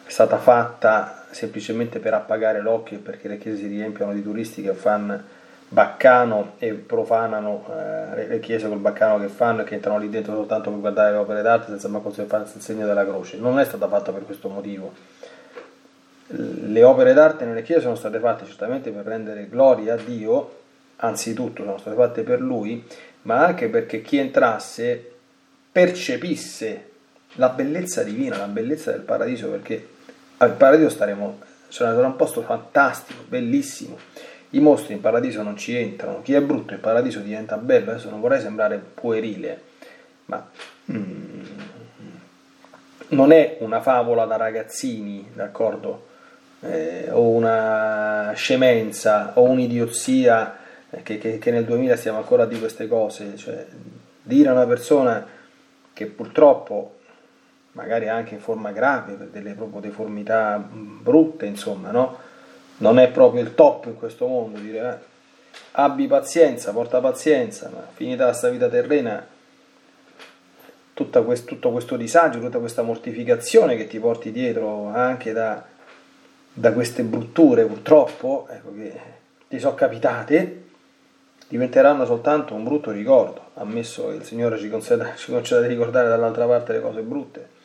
stata 0.05 0.37
fatta 0.37 1.25
semplicemente 1.31 1.99
per 1.99 2.13
appagare 2.13 2.59
l'occhio 2.59 2.99
perché 2.99 3.27
le 3.27 3.37
chiese 3.37 3.57
si 3.57 3.67
riempiono 3.67 4.13
di 4.13 4.23
turisti 4.23 4.61
che 4.61 4.73
fanno 4.73 5.37
baccano 5.71 6.53
e 6.57 6.73
profanano 6.73 7.65
eh, 7.69 8.27
le 8.27 8.39
chiese 8.39 8.67
col 8.67 8.79
baccano 8.79 9.19
che 9.19 9.27
fanno 9.27 9.61
e 9.61 9.63
che 9.65 9.75
entrano 9.75 9.99
lì 9.99 10.09
dentro 10.09 10.33
soltanto 10.33 10.71
per 10.71 10.79
guardare 10.79 11.11
le 11.11 11.17
opere 11.17 11.41
d'arte 11.43 11.67
senza 11.67 11.87
mai 11.87 12.01
farsi 12.25 12.57
il 12.57 12.63
segno 12.63 12.87
della 12.87 13.05
croce. 13.05 13.37
Non 13.37 13.59
è 13.59 13.65
stata 13.65 13.87
fatta 13.87 14.11
per 14.11 14.25
questo 14.25 14.49
motivo. 14.49 14.91
Le 16.31 16.83
opere 16.83 17.13
d'arte 17.13 17.45
nelle 17.45 17.61
chiese 17.61 17.81
sono 17.81 17.95
state 17.95 18.19
fatte 18.19 18.45
certamente 18.45 18.89
per 18.89 19.05
rendere 19.05 19.47
gloria 19.47 19.93
a 19.93 19.97
Dio, 19.97 20.57
anzitutto 20.97 21.63
sono 21.63 21.77
state 21.77 21.95
fatte 21.95 22.21
per 22.23 22.41
Lui, 22.41 22.83
ma 23.23 23.45
anche 23.45 23.67
perché 23.67 24.01
chi 24.01 24.17
entrasse 24.17 25.11
percepisse 25.71 26.88
la 27.39 27.49
bellezza 27.49 28.03
divina, 28.03 28.37
la 28.37 28.47
bellezza 28.47 28.91
del 28.91 29.01
paradiso, 29.01 29.47
perché 29.47 29.87
al 30.37 30.51
paradiso 30.51 30.89
staremo, 30.89 31.39
sarà 31.69 32.05
un 32.05 32.15
posto 32.17 32.41
fantastico, 32.41 33.23
bellissimo. 33.27 33.97
I 34.51 34.59
mostri 34.59 34.93
in 34.93 35.01
paradiso 35.01 35.41
non 35.41 35.55
ci 35.55 35.75
entrano, 35.75 36.21
chi 36.21 36.33
è 36.33 36.41
brutto 36.41 36.73
in 36.73 36.81
paradiso 36.81 37.19
diventa 37.19 37.55
bello, 37.57 37.91
adesso 37.91 38.09
non 38.09 38.19
vorrei 38.19 38.41
sembrare 38.41 38.77
puerile, 38.77 39.61
ma 40.25 40.49
mm, 40.91 41.41
non 43.09 43.31
è 43.31 43.57
una 43.61 43.79
favola 43.79 44.25
da 44.25 44.35
ragazzini, 44.35 45.29
d'accordo? 45.33 46.07
Eh, 46.61 47.07
o 47.11 47.29
una 47.29 48.33
scemenza 48.35 49.31
o 49.35 49.43
un'idiozia 49.43 50.57
eh, 50.89 51.03
che, 51.03 51.17
che, 51.17 51.37
che, 51.37 51.51
nel 51.51 51.63
2000 51.63 51.95
stiamo 51.95 52.17
ancora 52.17 52.45
di 52.45 52.59
queste 52.59 52.85
cose, 52.89 53.37
cioè 53.37 53.65
dire 54.21 54.49
a 54.49 54.51
una 54.51 54.65
persona 54.65 55.25
che 55.93 56.05
purtroppo 56.07 56.98
magari 57.79 58.09
anche 58.09 58.33
in 58.33 58.41
forma 58.41 58.71
grave 58.71 59.13
per 59.13 59.27
delle 59.27 59.53
proprio 59.53 59.79
deformità 59.79 60.61
brutte, 60.69 61.45
insomma, 61.45 61.91
no? 61.91 62.17
non 62.77 62.99
è 62.99 63.09
proprio 63.09 63.41
il 63.41 63.55
top 63.55 63.85
in 63.85 63.95
questo 63.95 64.27
mondo, 64.27 64.59
dire 64.59 64.79
eh, 64.79 65.07
abbi 65.73 66.07
pazienza, 66.07 66.71
porta 66.71 66.99
pazienza, 66.99 67.69
ma 67.73 67.87
finita 67.93 68.25
questa 68.25 68.49
vita 68.49 68.67
terrena, 68.67 69.25
quest, 71.23 71.45
tutto 71.45 71.71
questo 71.71 71.95
disagio, 71.95 72.39
tutta 72.39 72.59
questa 72.59 72.81
mortificazione 72.81 73.77
che 73.77 73.87
ti 73.87 73.97
porti 73.99 74.31
dietro 74.31 74.87
anche 74.87 75.31
da, 75.31 75.63
da 76.51 76.73
queste 76.73 77.03
brutture 77.03 77.63
purtroppo, 77.65 78.47
ecco 78.49 78.73
che 78.73 78.99
ti 79.47 79.57
sono 79.57 79.75
capitate, 79.75 80.63
diventeranno 81.47 82.05
soltanto 82.05 82.53
un 82.53 82.63
brutto 82.63 82.91
ricordo, 82.91 83.51
ammesso 83.55 84.09
che 84.09 84.15
il 84.15 84.23
Signore 84.23 84.57
ci 84.59 84.69
conceda, 84.69 85.15
ci 85.15 85.31
conceda 85.31 85.61
di 85.61 85.67
ricordare 85.67 86.07
dall'altra 86.07 86.45
parte 86.45 86.73
le 86.73 86.81
cose 86.81 87.01
brutte, 87.01 87.57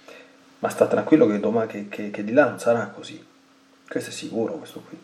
ma 0.64 0.70
sta 0.70 0.86
tranquillo 0.86 1.26
che, 1.26 1.38
domani, 1.38 1.66
che, 1.66 1.88
che, 1.90 2.10
che 2.10 2.24
di 2.24 2.32
là 2.32 2.48
non 2.48 2.58
sarà 2.58 2.86
così. 2.86 3.22
Questo 3.86 4.08
è 4.08 4.12
sicuro, 4.14 4.54
questo 4.54 4.82
qui. 4.88 4.98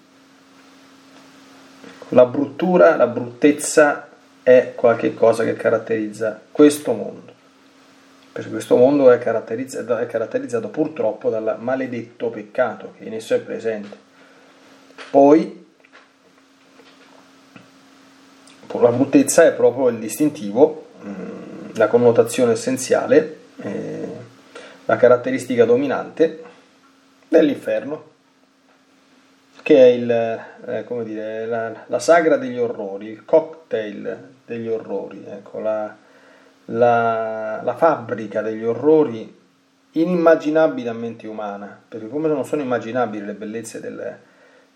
La 2.09 2.25
bruttura, 2.25 2.97
la 2.97 3.07
bruttezza 3.07 4.09
è 4.43 4.73
qualcosa 4.75 5.45
che 5.45 5.53
caratterizza 5.57 6.41
questo 6.51 6.95
mondo. 6.95 7.33
Perché 8.33 8.49
questo 8.49 8.77
mondo 8.77 9.11
è 9.11 9.19
caratterizzato, 9.19 9.99
è 9.99 10.07
caratterizzato 10.07 10.69
purtroppo 10.69 11.29
dal 11.29 11.57
maledetto 11.59 12.31
peccato 12.31 12.95
che 12.97 13.05
in 13.05 13.13
esso 13.13 13.35
è 13.35 13.41
presente. 13.41 13.99
Poi 15.11 15.67
la 18.81 18.93
bruttezza 18.93 19.45
è 19.45 19.53
proprio 19.53 19.89
il 19.89 19.99
distintivo, 19.99 20.87
mm, 21.05 21.73
la 21.75 21.89
connotazione 21.89 22.53
essenziale, 22.53 23.41
eh, 23.57 24.20
la 24.91 24.97
caratteristica 24.97 25.65
dominante 25.65 26.43
dell'inferno 27.29 28.09
che 29.63 29.77
è 29.77 29.87
il, 29.87 30.11
eh, 30.11 31.05
dire, 31.05 31.47
la, 31.47 31.85
la, 31.87 31.99
sagra 32.01 32.37
degli 32.37 32.59
orrori, 32.59 33.07
il 33.07 33.25
cocktail 33.25 34.31
degli 34.45 34.67
orrori, 34.67 35.25
ecco, 35.29 35.61
la, 35.61 35.95
la, 36.65 37.61
la 37.63 37.77
fabbrica 37.77 38.43
degli 38.43 38.65
orrori 38.65 39.33
inimmaginabili 39.93 40.89
a 40.89 40.93
mente 40.93 41.29
umana, 41.29 41.81
perché 41.87 42.09
come 42.09 42.27
non 42.27 42.45
sono 42.45 42.63
immaginabili 42.63 43.25
le 43.25 43.35
bellezze 43.35 43.79
del, 43.79 44.17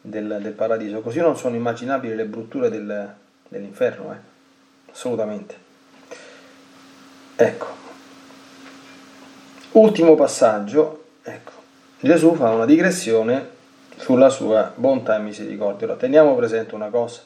del, 0.01 0.39
del 0.41 0.53
paradiso, 0.53 1.01
così 1.01 1.19
non 1.19 1.37
sono 1.37 1.57
immaginabili 1.57 2.15
le 2.15 2.27
brutture 2.27 2.71
del, 2.71 3.15
dell'inferno, 3.49 4.13
eh? 4.13 4.17
assolutamente. 4.93 5.57
Ecco, 7.35 7.84
ultimo 9.75 10.15
passaggio, 10.15 11.05
ecco, 11.23 11.53
Gesù 12.01 12.35
fa 12.35 12.51
una 12.51 12.67
digressione 12.67 13.53
sulla 13.97 14.29
sua 14.29 14.73
bontà 14.75 15.17
e 15.17 15.21
misericordia. 15.21 15.87
Ora 15.87 15.97
teniamo 15.97 16.35
presente 16.35 16.75
una 16.75 16.89
cosa. 16.89 17.23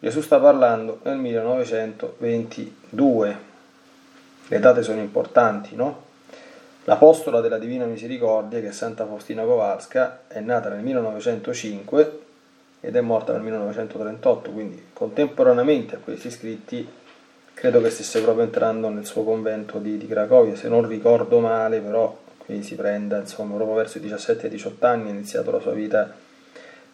Gesù 0.00 0.20
sta 0.20 0.38
parlando 0.38 1.00
nel 1.02 1.16
1922. 1.16 3.46
Le 4.48 4.58
date 4.58 4.82
sono 4.82 5.00
importanti, 5.00 5.74
no? 5.74 6.06
L'apostola 6.84 7.40
della 7.40 7.58
Divina 7.58 7.84
Misericordia, 7.84 8.60
che 8.60 8.68
è 8.68 8.72
Santa 8.72 9.06
Faustina 9.06 9.42
Kowalska, 9.42 10.22
è 10.28 10.40
nata 10.40 10.70
nel 10.70 10.82
1905 10.82 12.20
ed 12.80 12.96
è 12.96 13.00
morta 13.00 13.32
nel 13.32 13.42
1938, 13.42 14.50
quindi 14.50 14.86
contemporaneamente 14.94 15.96
a 15.96 15.98
questi 15.98 16.30
scritti 16.30 16.88
credo 17.58 17.80
che 17.82 17.90
stesse 17.90 18.22
proprio 18.22 18.44
entrando 18.44 18.88
nel 18.88 19.04
suo 19.04 19.24
convento 19.24 19.80
di, 19.80 19.98
di 19.98 20.06
Cracovia, 20.06 20.54
se 20.54 20.68
non 20.68 20.86
ricordo 20.86 21.40
male, 21.40 21.80
però 21.80 22.16
quindi 22.38 22.64
si 22.64 22.76
prenda 22.76 23.18
insomma 23.18 23.56
proprio 23.56 23.76
verso 23.76 23.98
i 23.98 24.00
17-18 24.00 24.86
anni 24.86 25.08
ha 25.08 25.12
iniziato 25.12 25.50
la 25.50 25.58
sua 25.58 25.72
vita 25.72 26.14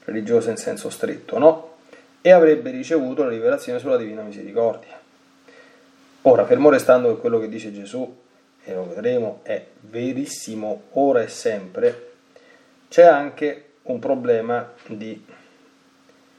religiosa 0.07 0.49
in 0.49 0.57
senso 0.57 0.89
stretto, 0.89 1.39
no? 1.39 1.73
E 2.23 2.31
avrebbe 2.31 2.71
ricevuto 2.71 3.25
la 3.25 3.29
rivelazione 3.29 3.79
sulla 3.79 3.99
Divina 3.99 4.23
Misericordia. 4.23 4.99
Ora, 6.23 6.47
fermo 6.47 6.71
restando 6.71 7.15
che 7.15 7.21
quello 7.21 7.39
che 7.39 7.51
dice 7.51 7.71
Gesù, 7.71 8.23
e 8.65 8.73
lo 8.73 8.89
vedremo, 8.89 9.41
è 9.43 9.63
verissimo 9.81 10.85
ora 10.93 11.21
e 11.21 11.29
sempre, 11.29 12.13
c'è 12.89 13.05
anche 13.05 13.65
un 13.83 13.99
problema 13.99 14.73
di 14.87 15.23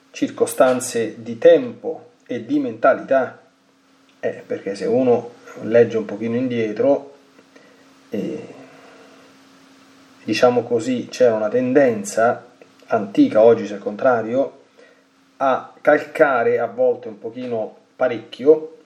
circostanze 0.09 1.21
di 1.21 1.37
tempo 1.37 2.13
e 2.25 2.43
di 2.43 2.57
mentalità, 2.57 3.44
eh, 4.25 4.43
perché 4.45 4.73
se 4.73 4.85
uno 4.85 5.33
legge 5.61 5.97
un 5.97 6.05
pochino 6.05 6.35
indietro, 6.35 7.13
eh, 8.09 8.53
diciamo 10.23 10.63
così, 10.63 11.07
c'era 11.09 11.35
una 11.35 11.49
tendenza 11.49 12.47
antica, 12.87 13.41
oggi 13.41 13.65
c'è 13.65 13.75
il 13.75 13.79
contrario, 13.79 14.63
a 15.37 15.73
calcare 15.79 16.57
a 16.59 16.65
volte 16.65 17.07
un 17.07 17.19
pochino 17.19 17.77
parecchio 17.95 18.77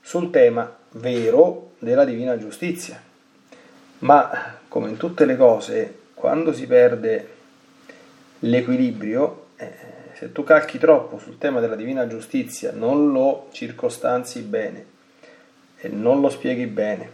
sul 0.00 0.30
tema 0.30 0.72
vero 0.90 1.72
della 1.80 2.04
divina 2.04 2.38
giustizia. 2.38 3.02
Ma 3.98 4.58
come 4.68 4.90
in 4.90 4.96
tutte 4.96 5.24
le 5.24 5.36
cose, 5.36 5.98
quando 6.14 6.52
si 6.52 6.66
perde 6.66 7.28
l'equilibrio, 8.40 9.46
eh, 9.56 9.74
se 10.16 10.32
tu 10.32 10.44
calchi 10.44 10.78
troppo 10.78 11.18
sul 11.18 11.36
tema 11.36 11.60
della 11.60 11.76
divina 11.76 12.06
giustizia, 12.06 12.72
non 12.72 13.12
lo 13.12 13.48
circostanzi 13.52 14.40
bene 14.40 14.86
e 15.76 15.88
non 15.88 16.22
lo 16.22 16.30
spieghi 16.30 16.66
bene, 16.66 17.10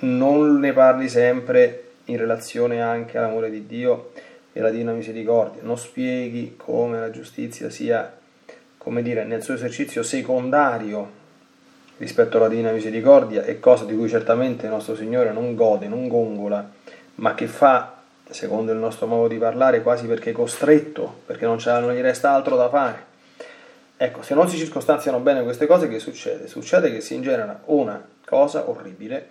non 0.00 0.58
ne 0.58 0.72
parli 0.72 1.08
sempre 1.08 1.92
in 2.06 2.16
relazione 2.16 2.82
anche 2.82 3.18
all'amore 3.18 3.50
di 3.50 3.66
Dio 3.66 4.10
e 4.52 4.58
alla 4.58 4.70
divina 4.70 4.92
misericordia. 4.92 5.62
Non 5.62 5.78
spieghi 5.78 6.54
come 6.56 6.98
la 6.98 7.10
giustizia 7.10 7.70
sia, 7.70 8.12
come 8.78 9.02
dire, 9.02 9.24
nel 9.24 9.42
suo 9.42 9.54
esercizio 9.54 10.02
secondario 10.02 11.22
rispetto 11.98 12.38
alla 12.38 12.48
Divina 12.48 12.72
Misericordia 12.72 13.44
è 13.44 13.60
cosa 13.60 13.84
di 13.84 13.96
cui 13.96 14.08
certamente 14.08 14.66
il 14.66 14.72
nostro 14.72 14.96
Signore 14.96 15.32
non 15.32 15.54
gode, 15.54 15.86
non 15.86 16.08
gongola, 16.08 16.68
ma 17.16 17.34
che 17.34 17.46
fa, 17.46 18.02
secondo 18.30 18.72
il 18.72 18.78
nostro 18.78 19.06
modo 19.06 19.28
di 19.28 19.38
parlare, 19.38 19.82
quasi 19.82 20.06
perché 20.06 20.32
costretto, 20.32 21.22
perché 21.26 21.44
non, 21.44 21.58
non 21.64 21.92
gli 21.92 22.00
resta 22.00 22.32
altro 22.32 22.56
da 22.56 22.68
fare. 22.68 23.12
Ecco, 23.96 24.22
se 24.22 24.34
non 24.34 24.48
si 24.48 24.56
circostanziano 24.56 25.20
bene 25.20 25.42
queste 25.42 25.66
cose, 25.66 25.88
che 25.88 25.98
succede? 25.98 26.48
Succede 26.48 26.92
che 26.92 27.00
si 27.00 27.14
ingenera 27.14 27.62
una 27.66 28.04
cosa 28.24 28.68
orribile 28.68 29.30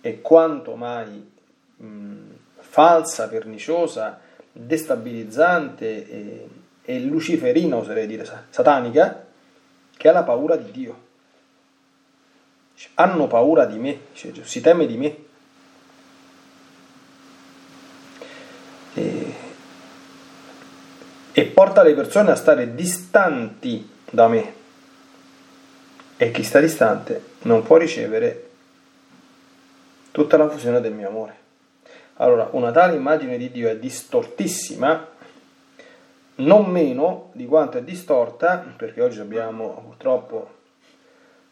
e 0.00 0.20
quanto 0.20 0.74
mai 0.74 1.30
mh, 1.76 2.16
falsa, 2.58 3.28
perniciosa, 3.28 4.20
destabilizzante 4.52 6.08
e, 6.08 6.48
e 6.82 7.00
luciferina, 7.00 7.76
oserei 7.76 8.06
dire, 8.06 8.26
satanica, 8.50 9.24
che 9.96 10.08
è 10.08 10.12
la 10.12 10.22
paura 10.22 10.56
di 10.56 10.70
Dio. 10.70 11.02
Hanno 12.94 13.26
paura 13.26 13.64
di 13.64 13.78
me, 13.78 13.98
si 14.12 14.60
teme 14.60 14.86
di 14.86 14.96
me. 14.96 15.16
E, 18.94 19.34
e 21.32 21.44
porta 21.74 21.82
le 21.82 21.94
persone 21.94 22.30
a 22.30 22.36
stare 22.36 22.76
distanti 22.76 23.90
da 24.08 24.28
me. 24.28 24.54
E 26.16 26.30
chi 26.30 26.44
sta 26.44 26.60
distante 26.60 27.20
non 27.42 27.64
può 27.64 27.76
ricevere 27.78 28.50
tutta 30.12 30.36
la 30.36 30.48
fusione 30.48 30.80
del 30.80 30.92
mio 30.92 31.08
amore. 31.08 31.36
Allora, 32.18 32.48
una 32.52 32.70
tale 32.70 32.94
immagine 32.94 33.36
di 33.36 33.50
Dio 33.50 33.68
è 33.68 33.76
distortissima, 33.76 35.08
non 36.36 36.70
meno 36.70 37.30
di 37.32 37.44
quanto 37.44 37.78
è 37.78 37.82
distorta, 37.82 38.64
perché 38.76 39.02
oggi 39.02 39.18
abbiamo 39.18 39.82
purtroppo 39.84 40.50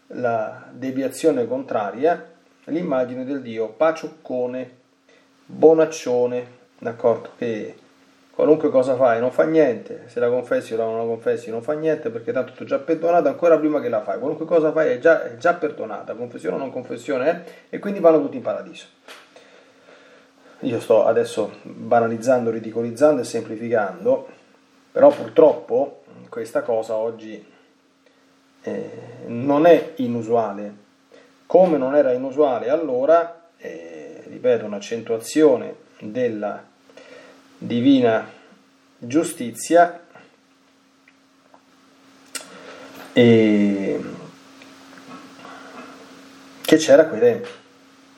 la 0.08 0.68
deviazione 0.70 1.48
contraria, 1.48 2.30
l'immagine 2.66 3.24
del 3.24 3.42
Dio 3.42 3.70
pacioccone, 3.70 4.70
bonaccione, 5.46 6.46
d'accordo? 6.78 7.30
Che 7.36 7.74
qualunque 8.34 8.70
cosa 8.70 8.96
fai 8.96 9.20
non 9.20 9.30
fa 9.30 9.44
niente, 9.44 10.04
se 10.06 10.18
la 10.18 10.28
confessi 10.28 10.72
o 10.74 10.78
non 10.78 10.96
la 10.96 11.04
confessi 11.04 11.50
non 11.50 11.62
fa 11.62 11.74
niente 11.74 12.08
perché 12.08 12.32
tanto 12.32 12.52
tu 12.52 12.64
già 12.64 12.78
perdonato 12.78 13.28
ancora 13.28 13.58
prima 13.58 13.80
che 13.80 13.88
la 13.88 14.02
fai, 14.02 14.18
qualunque 14.18 14.46
cosa 14.46 14.72
fai 14.72 14.90
è 14.92 14.98
già, 14.98 15.22
è 15.22 15.36
già 15.36 15.54
perdonata, 15.54 16.14
confessione 16.14 16.56
o 16.56 16.58
non 16.58 16.72
confessione 16.72 17.30
eh? 17.30 17.52
e 17.68 17.78
quindi 17.78 18.00
vanno 18.00 18.20
tutti 18.20 18.36
in 18.36 18.42
paradiso. 18.42 18.86
Io 20.60 20.80
sto 20.80 21.06
adesso 21.06 21.58
banalizzando, 21.62 22.50
ridicolizzando 22.50 23.20
e 23.20 23.24
semplificando, 23.24 24.28
però 24.92 25.10
purtroppo 25.10 26.02
questa 26.28 26.62
cosa 26.62 26.94
oggi 26.94 27.44
eh, 28.62 28.90
non 29.26 29.66
è 29.66 29.92
inusuale, 29.96 30.74
come 31.46 31.76
non 31.76 31.96
era 31.96 32.12
inusuale 32.12 32.70
allora, 32.70 33.48
eh, 33.58 34.22
ripeto, 34.26 34.64
un'accentuazione 34.64 35.74
della 35.98 36.70
divina 37.62 38.28
giustizia. 38.98 40.00
E 43.14 44.00
che 46.60 46.76
c'era 46.76 47.02
a 47.02 47.06
quei 47.06 47.20
tempi. 47.20 47.48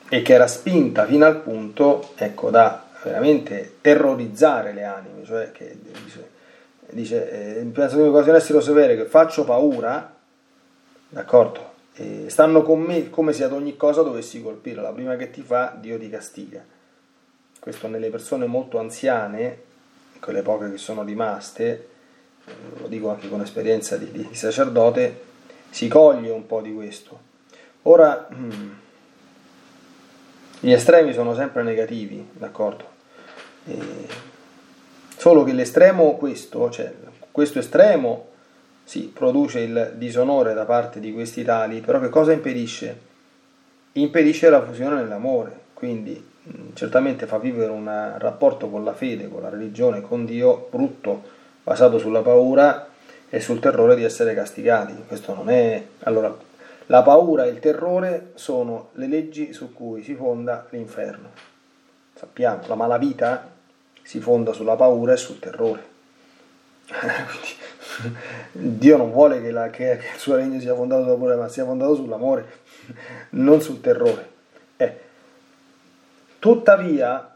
E 0.07 0.21
che 0.21 0.33
era 0.33 0.47
spinta 0.47 1.05
fino 1.05 1.25
al 1.25 1.41
punto 1.41 2.11
ecco, 2.15 2.49
da 2.49 2.85
veramente 3.03 3.77
terrorizzare 3.81 4.71
le 4.71 4.83
anime, 4.83 5.25
cioè 5.25 5.51
che 5.51 5.77
dice, 6.03 6.29
dice 6.91 7.59
eh, 7.59 7.63
penso 7.65 7.97
che 7.97 8.03
occasione 8.03 8.37
essere 8.37 8.61
severe 8.61 8.95
che 8.95 9.05
faccio 9.05 9.43
paura, 9.43 10.13
d'accordo? 11.09 11.73
Stanno 12.27 12.61
con 12.61 12.81
me 12.81 13.09
come 13.09 13.31
se 13.31 13.45
ad 13.45 13.53
ogni 13.53 13.77
cosa 13.77 14.01
dovessi 14.01 14.41
colpire, 14.41 14.81
la 14.81 14.91
prima 14.91 15.15
che 15.15 15.31
ti 15.31 15.41
fa 15.41 15.75
Dio 15.79 15.97
ti 15.97 16.09
castiga 16.09 16.61
questo 17.65 17.87
nelle 17.87 18.11
persone 18.11 18.45
molto 18.45 18.77
anziane, 18.77 19.57
quelle 20.19 20.43
poche 20.43 20.69
che 20.69 20.77
sono 20.77 21.01
rimaste, 21.01 21.87
lo 22.77 22.85
dico 22.87 23.09
anche 23.09 23.27
con 23.27 23.41
esperienza 23.41 23.97
di, 23.97 24.11
di 24.11 24.35
sacerdote, 24.35 25.21
si 25.71 25.87
coglie 25.87 26.29
un 26.29 26.45
po' 26.45 26.61
di 26.61 26.71
questo. 26.71 27.19
Ora, 27.81 28.27
gli 30.59 30.71
estremi 30.71 31.11
sono 31.11 31.33
sempre 31.33 31.63
negativi, 31.63 32.29
d'accordo? 32.33 32.87
E 33.65 33.77
solo 35.17 35.43
che 35.43 35.53
l'estremo 35.53 36.17
questo, 36.17 36.69
cioè 36.69 36.93
questo 37.31 37.57
estremo, 37.57 38.27
sì, 38.83 39.11
produce 39.11 39.61
il 39.61 39.93
disonore 39.95 40.53
da 40.53 40.65
parte 40.65 40.99
di 40.99 41.11
questi 41.11 41.43
tali, 41.43 41.81
però 41.81 41.99
che 41.99 42.09
cosa 42.09 42.31
impedisce? 42.31 42.95
Impedisce 43.93 44.51
la 44.51 44.61
fusione 44.61 44.97
nell'amore, 44.97 45.61
quindi 45.73 46.33
certamente 46.73 47.25
fa 47.25 47.37
vivere 47.37 47.71
un 47.71 48.15
rapporto 48.17 48.69
con 48.69 48.83
la 48.83 48.93
fede, 48.93 49.29
con 49.29 49.41
la 49.41 49.49
religione, 49.49 50.01
con 50.01 50.25
Dio 50.25 50.67
brutto, 50.69 51.23
basato 51.63 51.97
sulla 51.97 52.21
paura 52.21 52.87
e 53.29 53.39
sul 53.39 53.59
terrore 53.59 53.95
di 53.95 54.03
essere 54.03 54.33
castigati. 54.33 54.93
Questo 55.07 55.33
non 55.33 55.49
è. 55.49 55.83
Allora, 56.03 56.35
la 56.87 57.01
paura 57.01 57.45
e 57.45 57.49
il 57.49 57.59
terrore 57.59 58.31
sono 58.35 58.89
le 58.93 59.07
leggi 59.07 59.53
su 59.53 59.73
cui 59.73 60.03
si 60.03 60.13
fonda 60.13 60.67
l'inferno. 60.69 61.31
Sappiamo, 62.13 62.61
la 62.67 62.75
malavita 62.75 63.49
si 64.03 64.19
fonda 64.19 64.53
sulla 64.53 64.75
paura 64.75 65.13
e 65.13 65.17
sul 65.17 65.39
terrore. 65.39 65.93
Dio 68.51 68.97
non 68.97 69.11
vuole 69.11 69.41
che, 69.41 69.49
la, 69.49 69.69
che, 69.71 69.97
che, 69.97 70.13
il 70.13 70.19
suo 70.19 70.35
regno 70.35 70.59
sia 70.59 70.75
fondato 70.75 71.03
sulla 71.03 71.15
paura, 71.15 71.35
ma 71.35 71.47
sia 71.47 71.65
fondato 71.65 71.95
sull'amore, 71.95 72.45
non 73.31 73.61
sul 73.61 73.81
terrore. 73.81 74.33
Tuttavia, 76.45 77.35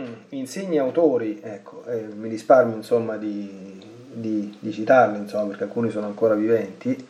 mm, 0.00 0.12
insegni 0.28 0.78
autori, 0.78 1.40
ecco, 1.42 1.82
eh, 1.86 2.02
mi 2.14 2.28
risparmio 2.28 2.76
insomma 2.76 3.16
di, 3.16 3.84
di, 4.12 4.56
di 4.56 4.70
citarli, 4.70 5.18
insomma, 5.18 5.46
perché 5.46 5.64
alcuni 5.64 5.90
sono 5.90 6.06
ancora 6.06 6.34
viventi, 6.34 7.08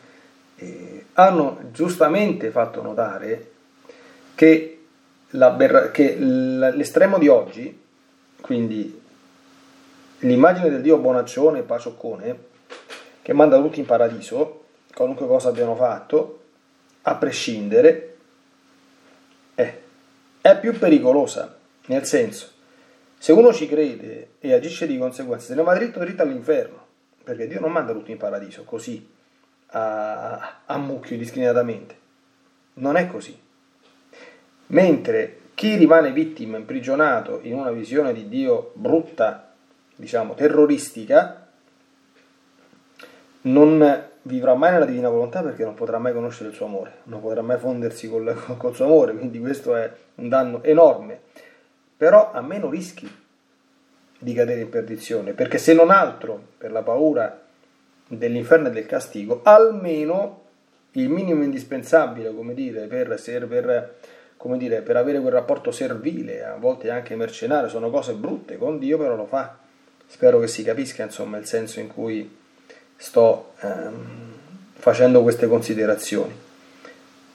eh, 0.55 1.05
hanno 1.13 1.59
giustamente 1.71 2.49
fatto 2.49 2.81
notare 2.81 3.51
che, 4.33 4.79
la, 5.29 5.55
che 5.91 6.15
l'estremo 6.17 7.19
di 7.19 7.27
oggi, 7.27 7.79
quindi 8.41 8.99
l'immagine 10.21 10.71
del 10.71 10.81
Dio 10.81 10.97
bonaccione 10.97 11.59
e 11.59 11.61
pacioccone, 11.61 12.39
che 13.21 13.33
manda 13.33 13.61
tutti 13.61 13.79
in 13.79 13.85
paradiso, 13.85 14.63
qualunque 14.91 15.27
cosa 15.27 15.49
abbiano 15.49 15.75
fatto, 15.75 16.39
a 17.03 17.13
prescindere, 17.13 18.10
è 20.41 20.59
più 20.59 20.77
pericolosa, 20.77 21.55
nel 21.85 22.05
senso, 22.05 22.49
se 23.17 23.31
uno 23.31 23.53
ci 23.53 23.67
crede 23.67 24.31
e 24.39 24.53
agisce 24.53 24.87
di 24.87 24.97
conseguenza, 24.97 25.45
se 25.45 25.55
ne 25.55 25.61
va 25.61 25.75
dritto 25.75 25.99
dritto 25.99 26.23
all'inferno, 26.23 26.87
perché 27.23 27.47
Dio 27.47 27.59
non 27.59 27.71
manda 27.71 27.93
tutti 27.93 28.11
in 28.11 28.17
paradiso 28.17 28.63
così, 28.63 29.07
a, 29.67 30.61
a 30.65 30.77
mucchio 30.77 31.17
discriminatamente. 31.17 31.95
Non 32.73 32.95
è 32.95 33.07
così. 33.07 33.39
Mentre 34.67 35.39
chi 35.53 35.75
rimane 35.75 36.11
vittima, 36.11 36.57
imprigionato 36.57 37.39
in 37.43 37.53
una 37.53 37.71
visione 37.71 38.13
di 38.13 38.27
Dio 38.27 38.71
brutta, 38.73 39.53
diciamo 39.95 40.33
terroristica, 40.33 41.47
non 43.41 44.09
vivrà 44.23 44.53
mai 44.53 44.71
nella 44.71 44.85
divina 44.85 45.09
volontà 45.09 45.41
perché 45.41 45.63
non 45.63 45.73
potrà 45.73 45.97
mai 45.97 46.13
conoscere 46.13 46.49
il 46.49 46.55
suo 46.55 46.65
amore, 46.65 46.97
non 47.03 47.21
potrà 47.21 47.41
mai 47.41 47.57
fondersi 47.57 48.09
col, 48.09 48.35
col 48.57 48.75
suo 48.75 48.85
amore, 48.85 49.13
quindi 49.13 49.39
questo 49.39 49.75
è 49.75 49.91
un 50.15 50.29
danno 50.29 50.63
enorme. 50.63 51.19
Però 51.97 52.31
a 52.31 52.41
meno 52.41 52.69
rischi 52.69 53.09
di 54.19 54.33
cadere 54.33 54.61
in 54.61 54.69
perdizione, 54.69 55.33
perché 55.33 55.57
se 55.57 55.73
non 55.73 55.89
altro 55.89 56.39
per 56.57 56.71
la 56.71 56.83
paura 56.83 57.41
dell'inferno 58.07 58.67
e 58.67 58.71
del 58.71 58.85
castigo, 58.85 59.41
almeno 59.43 60.39
il 60.91 61.09
minimo 61.09 61.43
indispensabile, 61.43 62.33
come 62.33 62.53
dire, 62.53 62.87
per, 62.87 63.19
per, 63.47 63.95
come 64.37 64.57
dire, 64.57 64.81
per 64.81 64.97
avere 64.97 65.19
quel 65.19 65.31
rapporto 65.31 65.71
servile, 65.71 66.43
a 66.43 66.55
volte 66.55 66.89
anche 66.89 67.15
mercenario, 67.15 67.69
sono 67.69 67.89
cose 67.89 68.13
brutte, 68.13 68.57
con 68.57 68.77
Dio 68.77 68.97
però 68.97 69.15
lo 69.15 69.25
fa. 69.25 69.57
Spero 70.05 70.39
che 70.39 70.47
si 70.47 70.63
capisca 70.63 71.03
insomma 71.03 71.37
il 71.37 71.45
senso 71.45 71.79
in 71.79 71.87
cui 71.87 72.39
sto 73.01 73.53
ehm, 73.61 73.95
facendo 74.73 75.23
queste 75.23 75.47
considerazioni. 75.47 76.37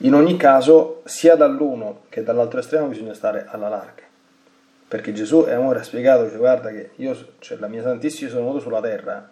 In 0.01 0.13
ogni 0.13 0.37
caso, 0.37 1.01
sia 1.03 1.35
dall'uno 1.35 2.03
che 2.07 2.23
dall'altro 2.23 2.59
estremo 2.59 2.87
bisogna 2.87 3.13
stare 3.13 3.45
alla 3.49 3.67
larga, 3.67 4.03
perché 4.87 5.11
Gesù 5.11 5.43
è 5.43 5.51
amore 5.51 5.79
ha 5.79 5.83
spiegato, 5.83 6.23
dice 6.23 6.37
guarda 6.37 6.69
che 6.69 6.91
io, 6.95 7.17
cioè 7.39 7.57
la 7.57 7.67
mia 7.67 7.81
Santissima, 7.81 8.29
sono 8.29 8.43
venuto 8.43 8.61
sulla 8.61 8.79
terra 8.79 9.29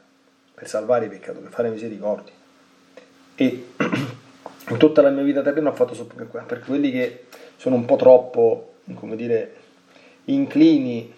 per 0.54 0.68
salvare 0.68 1.06
i 1.06 1.10
peccatori, 1.10 1.44
per 1.44 1.54
fare 1.54 1.70
misericordia. 1.70 2.34
E 3.36 3.68
in 4.68 4.78
tutta 4.78 5.02
la 5.02 5.12
mia 5.12 5.24
vita 5.24 5.42
terrena 5.42 5.70
ho 5.70 5.74
fatto 5.74 5.94
solo 5.94 6.10
per 6.46 6.60
quelli 6.66 6.92
che 6.92 7.26
sono 7.56 7.76
un 7.76 7.86
po' 7.86 7.96
troppo, 7.96 8.74
come 8.96 9.16
dire, 9.16 9.56
inclini 10.26 11.14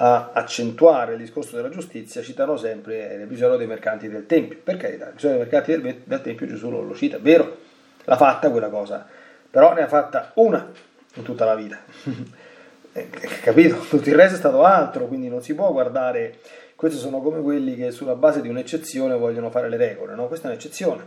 a 0.00 0.30
accentuare 0.32 1.12
il 1.12 1.18
discorso 1.18 1.56
della 1.56 1.70
giustizia 1.70 2.22
citano 2.22 2.56
sempre 2.56 3.16
l'episodio 3.16 3.56
dei 3.56 3.66
mercanti 3.66 4.08
del 4.08 4.26
Tempio. 4.26 4.58
Per 4.62 4.76
carità, 4.76 5.06
l'episodio 5.06 5.38
dei 5.38 5.46
mercanti 5.46 5.80
del, 5.80 6.02
del 6.04 6.20
Tempio 6.20 6.46
Gesù 6.46 6.70
lo, 6.70 6.82
lo 6.82 6.94
cita, 6.94 7.18
vero? 7.18 7.66
l'ha 8.08 8.16
fatta 8.16 8.50
quella 8.50 8.70
cosa, 8.70 9.06
però 9.50 9.74
ne 9.74 9.82
ha 9.82 9.86
fatta 9.86 10.32
una 10.34 10.66
in 11.14 11.22
tutta 11.22 11.44
la 11.44 11.54
vita. 11.54 11.78
Eh, 12.90 13.06
capito? 13.42 13.76
Tutto 13.76 14.08
il 14.08 14.14
resto 14.14 14.34
è 14.34 14.38
stato 14.38 14.64
altro, 14.64 15.06
quindi 15.06 15.28
non 15.28 15.40
si 15.42 15.54
può 15.54 15.70
guardare. 15.70 16.38
Questi 16.74 16.98
sono 16.98 17.20
come 17.20 17.42
quelli 17.42 17.76
che 17.76 17.92
sulla 17.92 18.14
base 18.16 18.40
di 18.40 18.48
un'eccezione 18.48 19.14
vogliono 19.14 19.50
fare 19.50 19.68
le 19.68 19.76
regole, 19.76 20.14
no? 20.14 20.26
Questa 20.26 20.48
è 20.48 20.50
un'eccezione. 20.50 21.06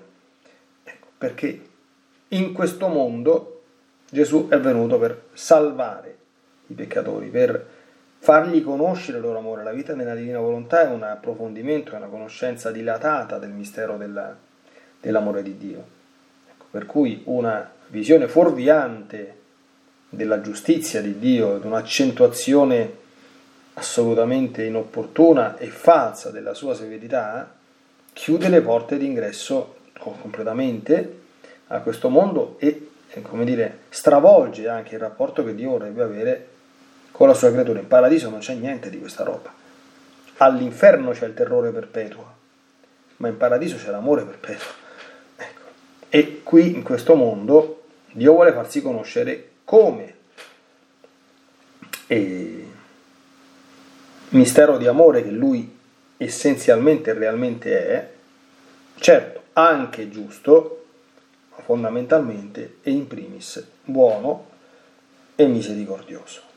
Ecco, 0.84 1.08
perché 1.18 1.60
in 2.30 2.54
questo 2.54 2.88
mondo 2.88 3.64
Gesù 4.10 4.48
è 4.48 4.58
venuto 4.60 5.00
per 5.00 5.24
salvare 5.34 6.18
i 6.68 6.74
peccatori, 6.76 7.28
per 7.28 7.66
fargli 8.24 8.64
conoscere 8.64 9.18
il 9.18 9.24
loro 9.24 9.40
amore. 9.40 9.64
La 9.64 9.72
vita 9.72 9.96
nella 9.96 10.14
divina 10.14 10.38
volontà 10.38 10.84
è 10.84 10.92
un 10.92 11.02
approfondimento, 11.02 11.94
è 11.94 11.96
una 11.96 12.06
conoscenza 12.06 12.70
dilatata 12.70 13.40
del 13.40 13.50
mistero 13.50 13.98
della, 13.98 14.36
dell'amore 15.00 15.42
di 15.42 15.58
Dio. 15.58 15.84
Ecco, 16.52 16.66
per 16.70 16.86
cui 16.86 17.24
una 17.26 17.68
visione 17.88 18.28
fuorviante 18.28 19.40
della 20.08 20.40
giustizia 20.40 21.02
di 21.02 21.18
Dio, 21.18 21.56
ed 21.56 21.66
un'accentuazione 21.66 23.00
assolutamente 23.74 24.66
inopportuna 24.66 25.58
e 25.58 25.68
falsa 25.68 26.30
della 26.30 26.54
sua 26.54 26.76
severità, 26.76 27.52
chiude 28.14 28.50
le 28.50 28.62
porte 28.62 29.00
d'ingresso 29.00 29.78
completamente 29.98 31.22
a 31.68 31.80
questo 31.80 32.10
mondo 32.10 32.58
e, 32.60 32.90
come 33.24 33.46
dire, 33.46 33.80
stravolge 33.90 34.68
anche 34.68 34.94
il 34.94 35.02
rapporto 35.02 35.44
che 35.44 35.56
Dio 35.56 35.72
vorrebbe 35.72 36.04
avere 36.04 36.51
con 37.22 37.30
la 37.30 37.36
sua 37.36 37.52
creatura. 37.52 37.78
In 37.78 37.88
paradiso 37.88 38.32
non 38.32 38.40
c'è 38.40 38.56
niente 38.56 38.90
di 38.90 38.98
questa 38.98 39.24
roba. 39.24 39.54
All'inferno 40.38 41.12
c'è 41.12 41.28
il 41.28 41.36
terrore 41.36 41.70
perpetuo, 41.70 42.26
ma 43.18 43.28
in 43.28 43.38
paradiso 43.38 43.78
c'è 43.78 43.92
l'amore 43.92 44.24
perpetuo. 44.24 44.72
Ecco. 45.36 45.62
E 46.10 46.42
qui, 46.42 46.74
in 46.74 46.82
questo 46.82 47.14
mondo, 47.14 47.84
Dio 48.12 48.34
vuole 48.34 48.54
farsi 48.54 48.82
conoscere 48.82 49.50
come 49.64 50.16
e 52.08 52.66
mistero 54.30 54.78
di 54.78 54.88
amore 54.88 55.22
che 55.22 55.30
lui 55.30 55.78
essenzialmente 56.18 57.12
e 57.12 57.14
realmente 57.14 57.88
è, 57.88 58.10
certo 58.96 59.44
anche 59.54 60.10
giusto, 60.10 60.86
ma 61.52 61.62
fondamentalmente 61.62 62.78
e 62.82 62.90
in 62.90 63.06
primis 63.06 63.64
buono 63.84 64.48
e 65.36 65.46
misericordioso. 65.46 66.50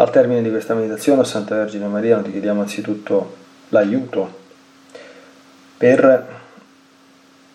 Al 0.00 0.10
termine 0.10 0.42
di 0.42 0.50
questa 0.50 0.74
meditazione, 0.74 1.24
Santa 1.24 1.56
Vergine 1.56 1.88
Maria, 1.88 2.14
noi 2.14 2.26
ti 2.26 2.30
chiediamo 2.30 2.60
anzitutto 2.60 3.34
l'aiuto 3.70 4.32
per 5.76 6.40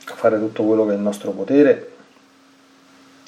fare 0.04 0.40
tutto 0.40 0.66
quello 0.66 0.86
che 0.86 0.92
è 0.92 0.96
il 0.96 1.00
nostro 1.00 1.32
potere, 1.32 1.92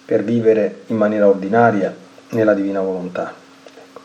per 0.04 0.22
vivere 0.22 0.82
in 0.88 0.98
maniera 0.98 1.30
ordinaria 1.30 1.96
nella 2.32 2.54
divina 2.54 2.82
volontà. 2.82 3.34
Ecco. 3.74 4.02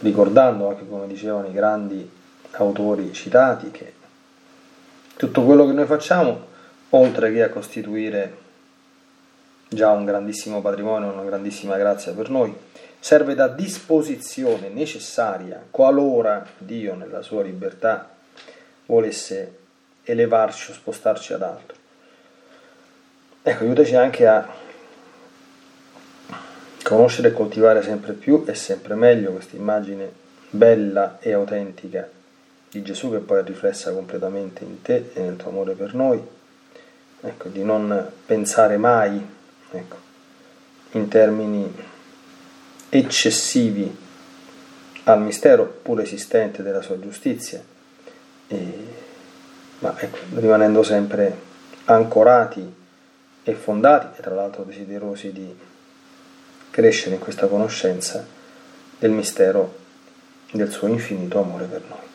Ricordando 0.00 0.70
anche, 0.70 0.88
come 0.88 1.06
dicevano 1.06 1.48
i 1.48 1.52
grandi 1.52 2.10
autori 2.52 3.12
citati, 3.12 3.70
che 3.70 3.92
tutto 5.16 5.42
quello 5.42 5.66
che 5.66 5.72
noi 5.72 5.84
facciamo, 5.84 6.46
oltre 6.88 7.30
che 7.30 7.42
a 7.42 7.50
costituire 7.50 8.38
già 9.68 9.90
un 9.90 10.06
grandissimo 10.06 10.62
patrimonio, 10.62 11.12
una 11.12 11.24
grandissima 11.24 11.76
grazia 11.76 12.12
per 12.12 12.30
noi, 12.30 12.56
serve 13.02 13.34
da 13.34 13.48
disposizione 13.48 14.68
necessaria 14.68 15.60
qualora 15.72 16.46
Dio 16.56 16.94
nella 16.94 17.20
sua 17.20 17.42
libertà 17.42 18.08
volesse 18.86 19.58
elevarci 20.04 20.70
o 20.70 20.74
spostarci 20.74 21.32
ad 21.32 21.42
altro. 21.42 21.76
Ecco, 23.42 23.64
aiutaci 23.64 23.96
anche 23.96 24.24
a 24.24 24.48
conoscere 26.84 27.28
e 27.28 27.32
coltivare 27.32 27.82
sempre 27.82 28.12
più 28.12 28.44
e 28.46 28.54
sempre 28.54 28.94
meglio 28.94 29.32
questa 29.32 29.56
immagine 29.56 30.08
bella 30.50 31.18
e 31.18 31.32
autentica 31.32 32.08
di 32.70 32.82
Gesù 32.82 33.10
che 33.10 33.18
poi 33.18 33.40
è 33.40 33.42
riflessa 33.42 33.92
completamente 33.92 34.62
in 34.62 34.80
te 34.80 35.10
e 35.12 35.20
nel 35.22 35.34
tuo 35.34 35.50
amore 35.50 35.74
per 35.74 35.92
noi. 35.94 36.24
Ecco, 37.20 37.48
di 37.48 37.64
non 37.64 38.12
pensare 38.24 38.76
mai 38.76 39.20
ecco, 39.72 39.96
in 40.92 41.08
termini 41.08 41.90
eccessivi 42.94 43.90
al 45.04 45.22
mistero 45.22 45.64
pur 45.80 46.02
esistente 46.02 46.62
della 46.62 46.82
sua 46.82 47.00
giustizia, 47.00 47.62
e, 48.48 48.86
ma 49.78 49.98
ecco, 49.98 50.18
rimanendo 50.34 50.82
sempre 50.82 51.34
ancorati 51.86 52.74
e 53.42 53.54
fondati 53.54 54.18
e 54.18 54.22
tra 54.22 54.34
l'altro 54.34 54.64
desiderosi 54.64 55.32
di 55.32 55.56
crescere 56.70 57.14
in 57.14 57.20
questa 57.20 57.46
conoscenza 57.46 58.26
del 58.98 59.10
mistero 59.10 59.78
del 60.52 60.70
suo 60.70 60.88
infinito 60.88 61.40
amore 61.40 61.64
per 61.64 61.82
noi. 61.88 62.10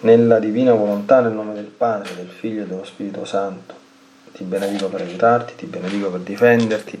Nella 0.00 0.38
divina 0.38 0.74
volontà, 0.74 1.20
nel 1.20 1.32
nome 1.32 1.54
del 1.54 1.64
Padre, 1.64 2.14
del 2.14 2.28
Figlio 2.28 2.64
e 2.64 2.66
dello 2.66 2.84
Spirito 2.84 3.24
Santo, 3.24 3.74
ti 4.34 4.44
benedico 4.44 4.88
per 4.88 5.00
aiutarti, 5.00 5.54
ti 5.56 5.64
benedico 5.64 6.10
per 6.10 6.20
difenderti 6.20 7.00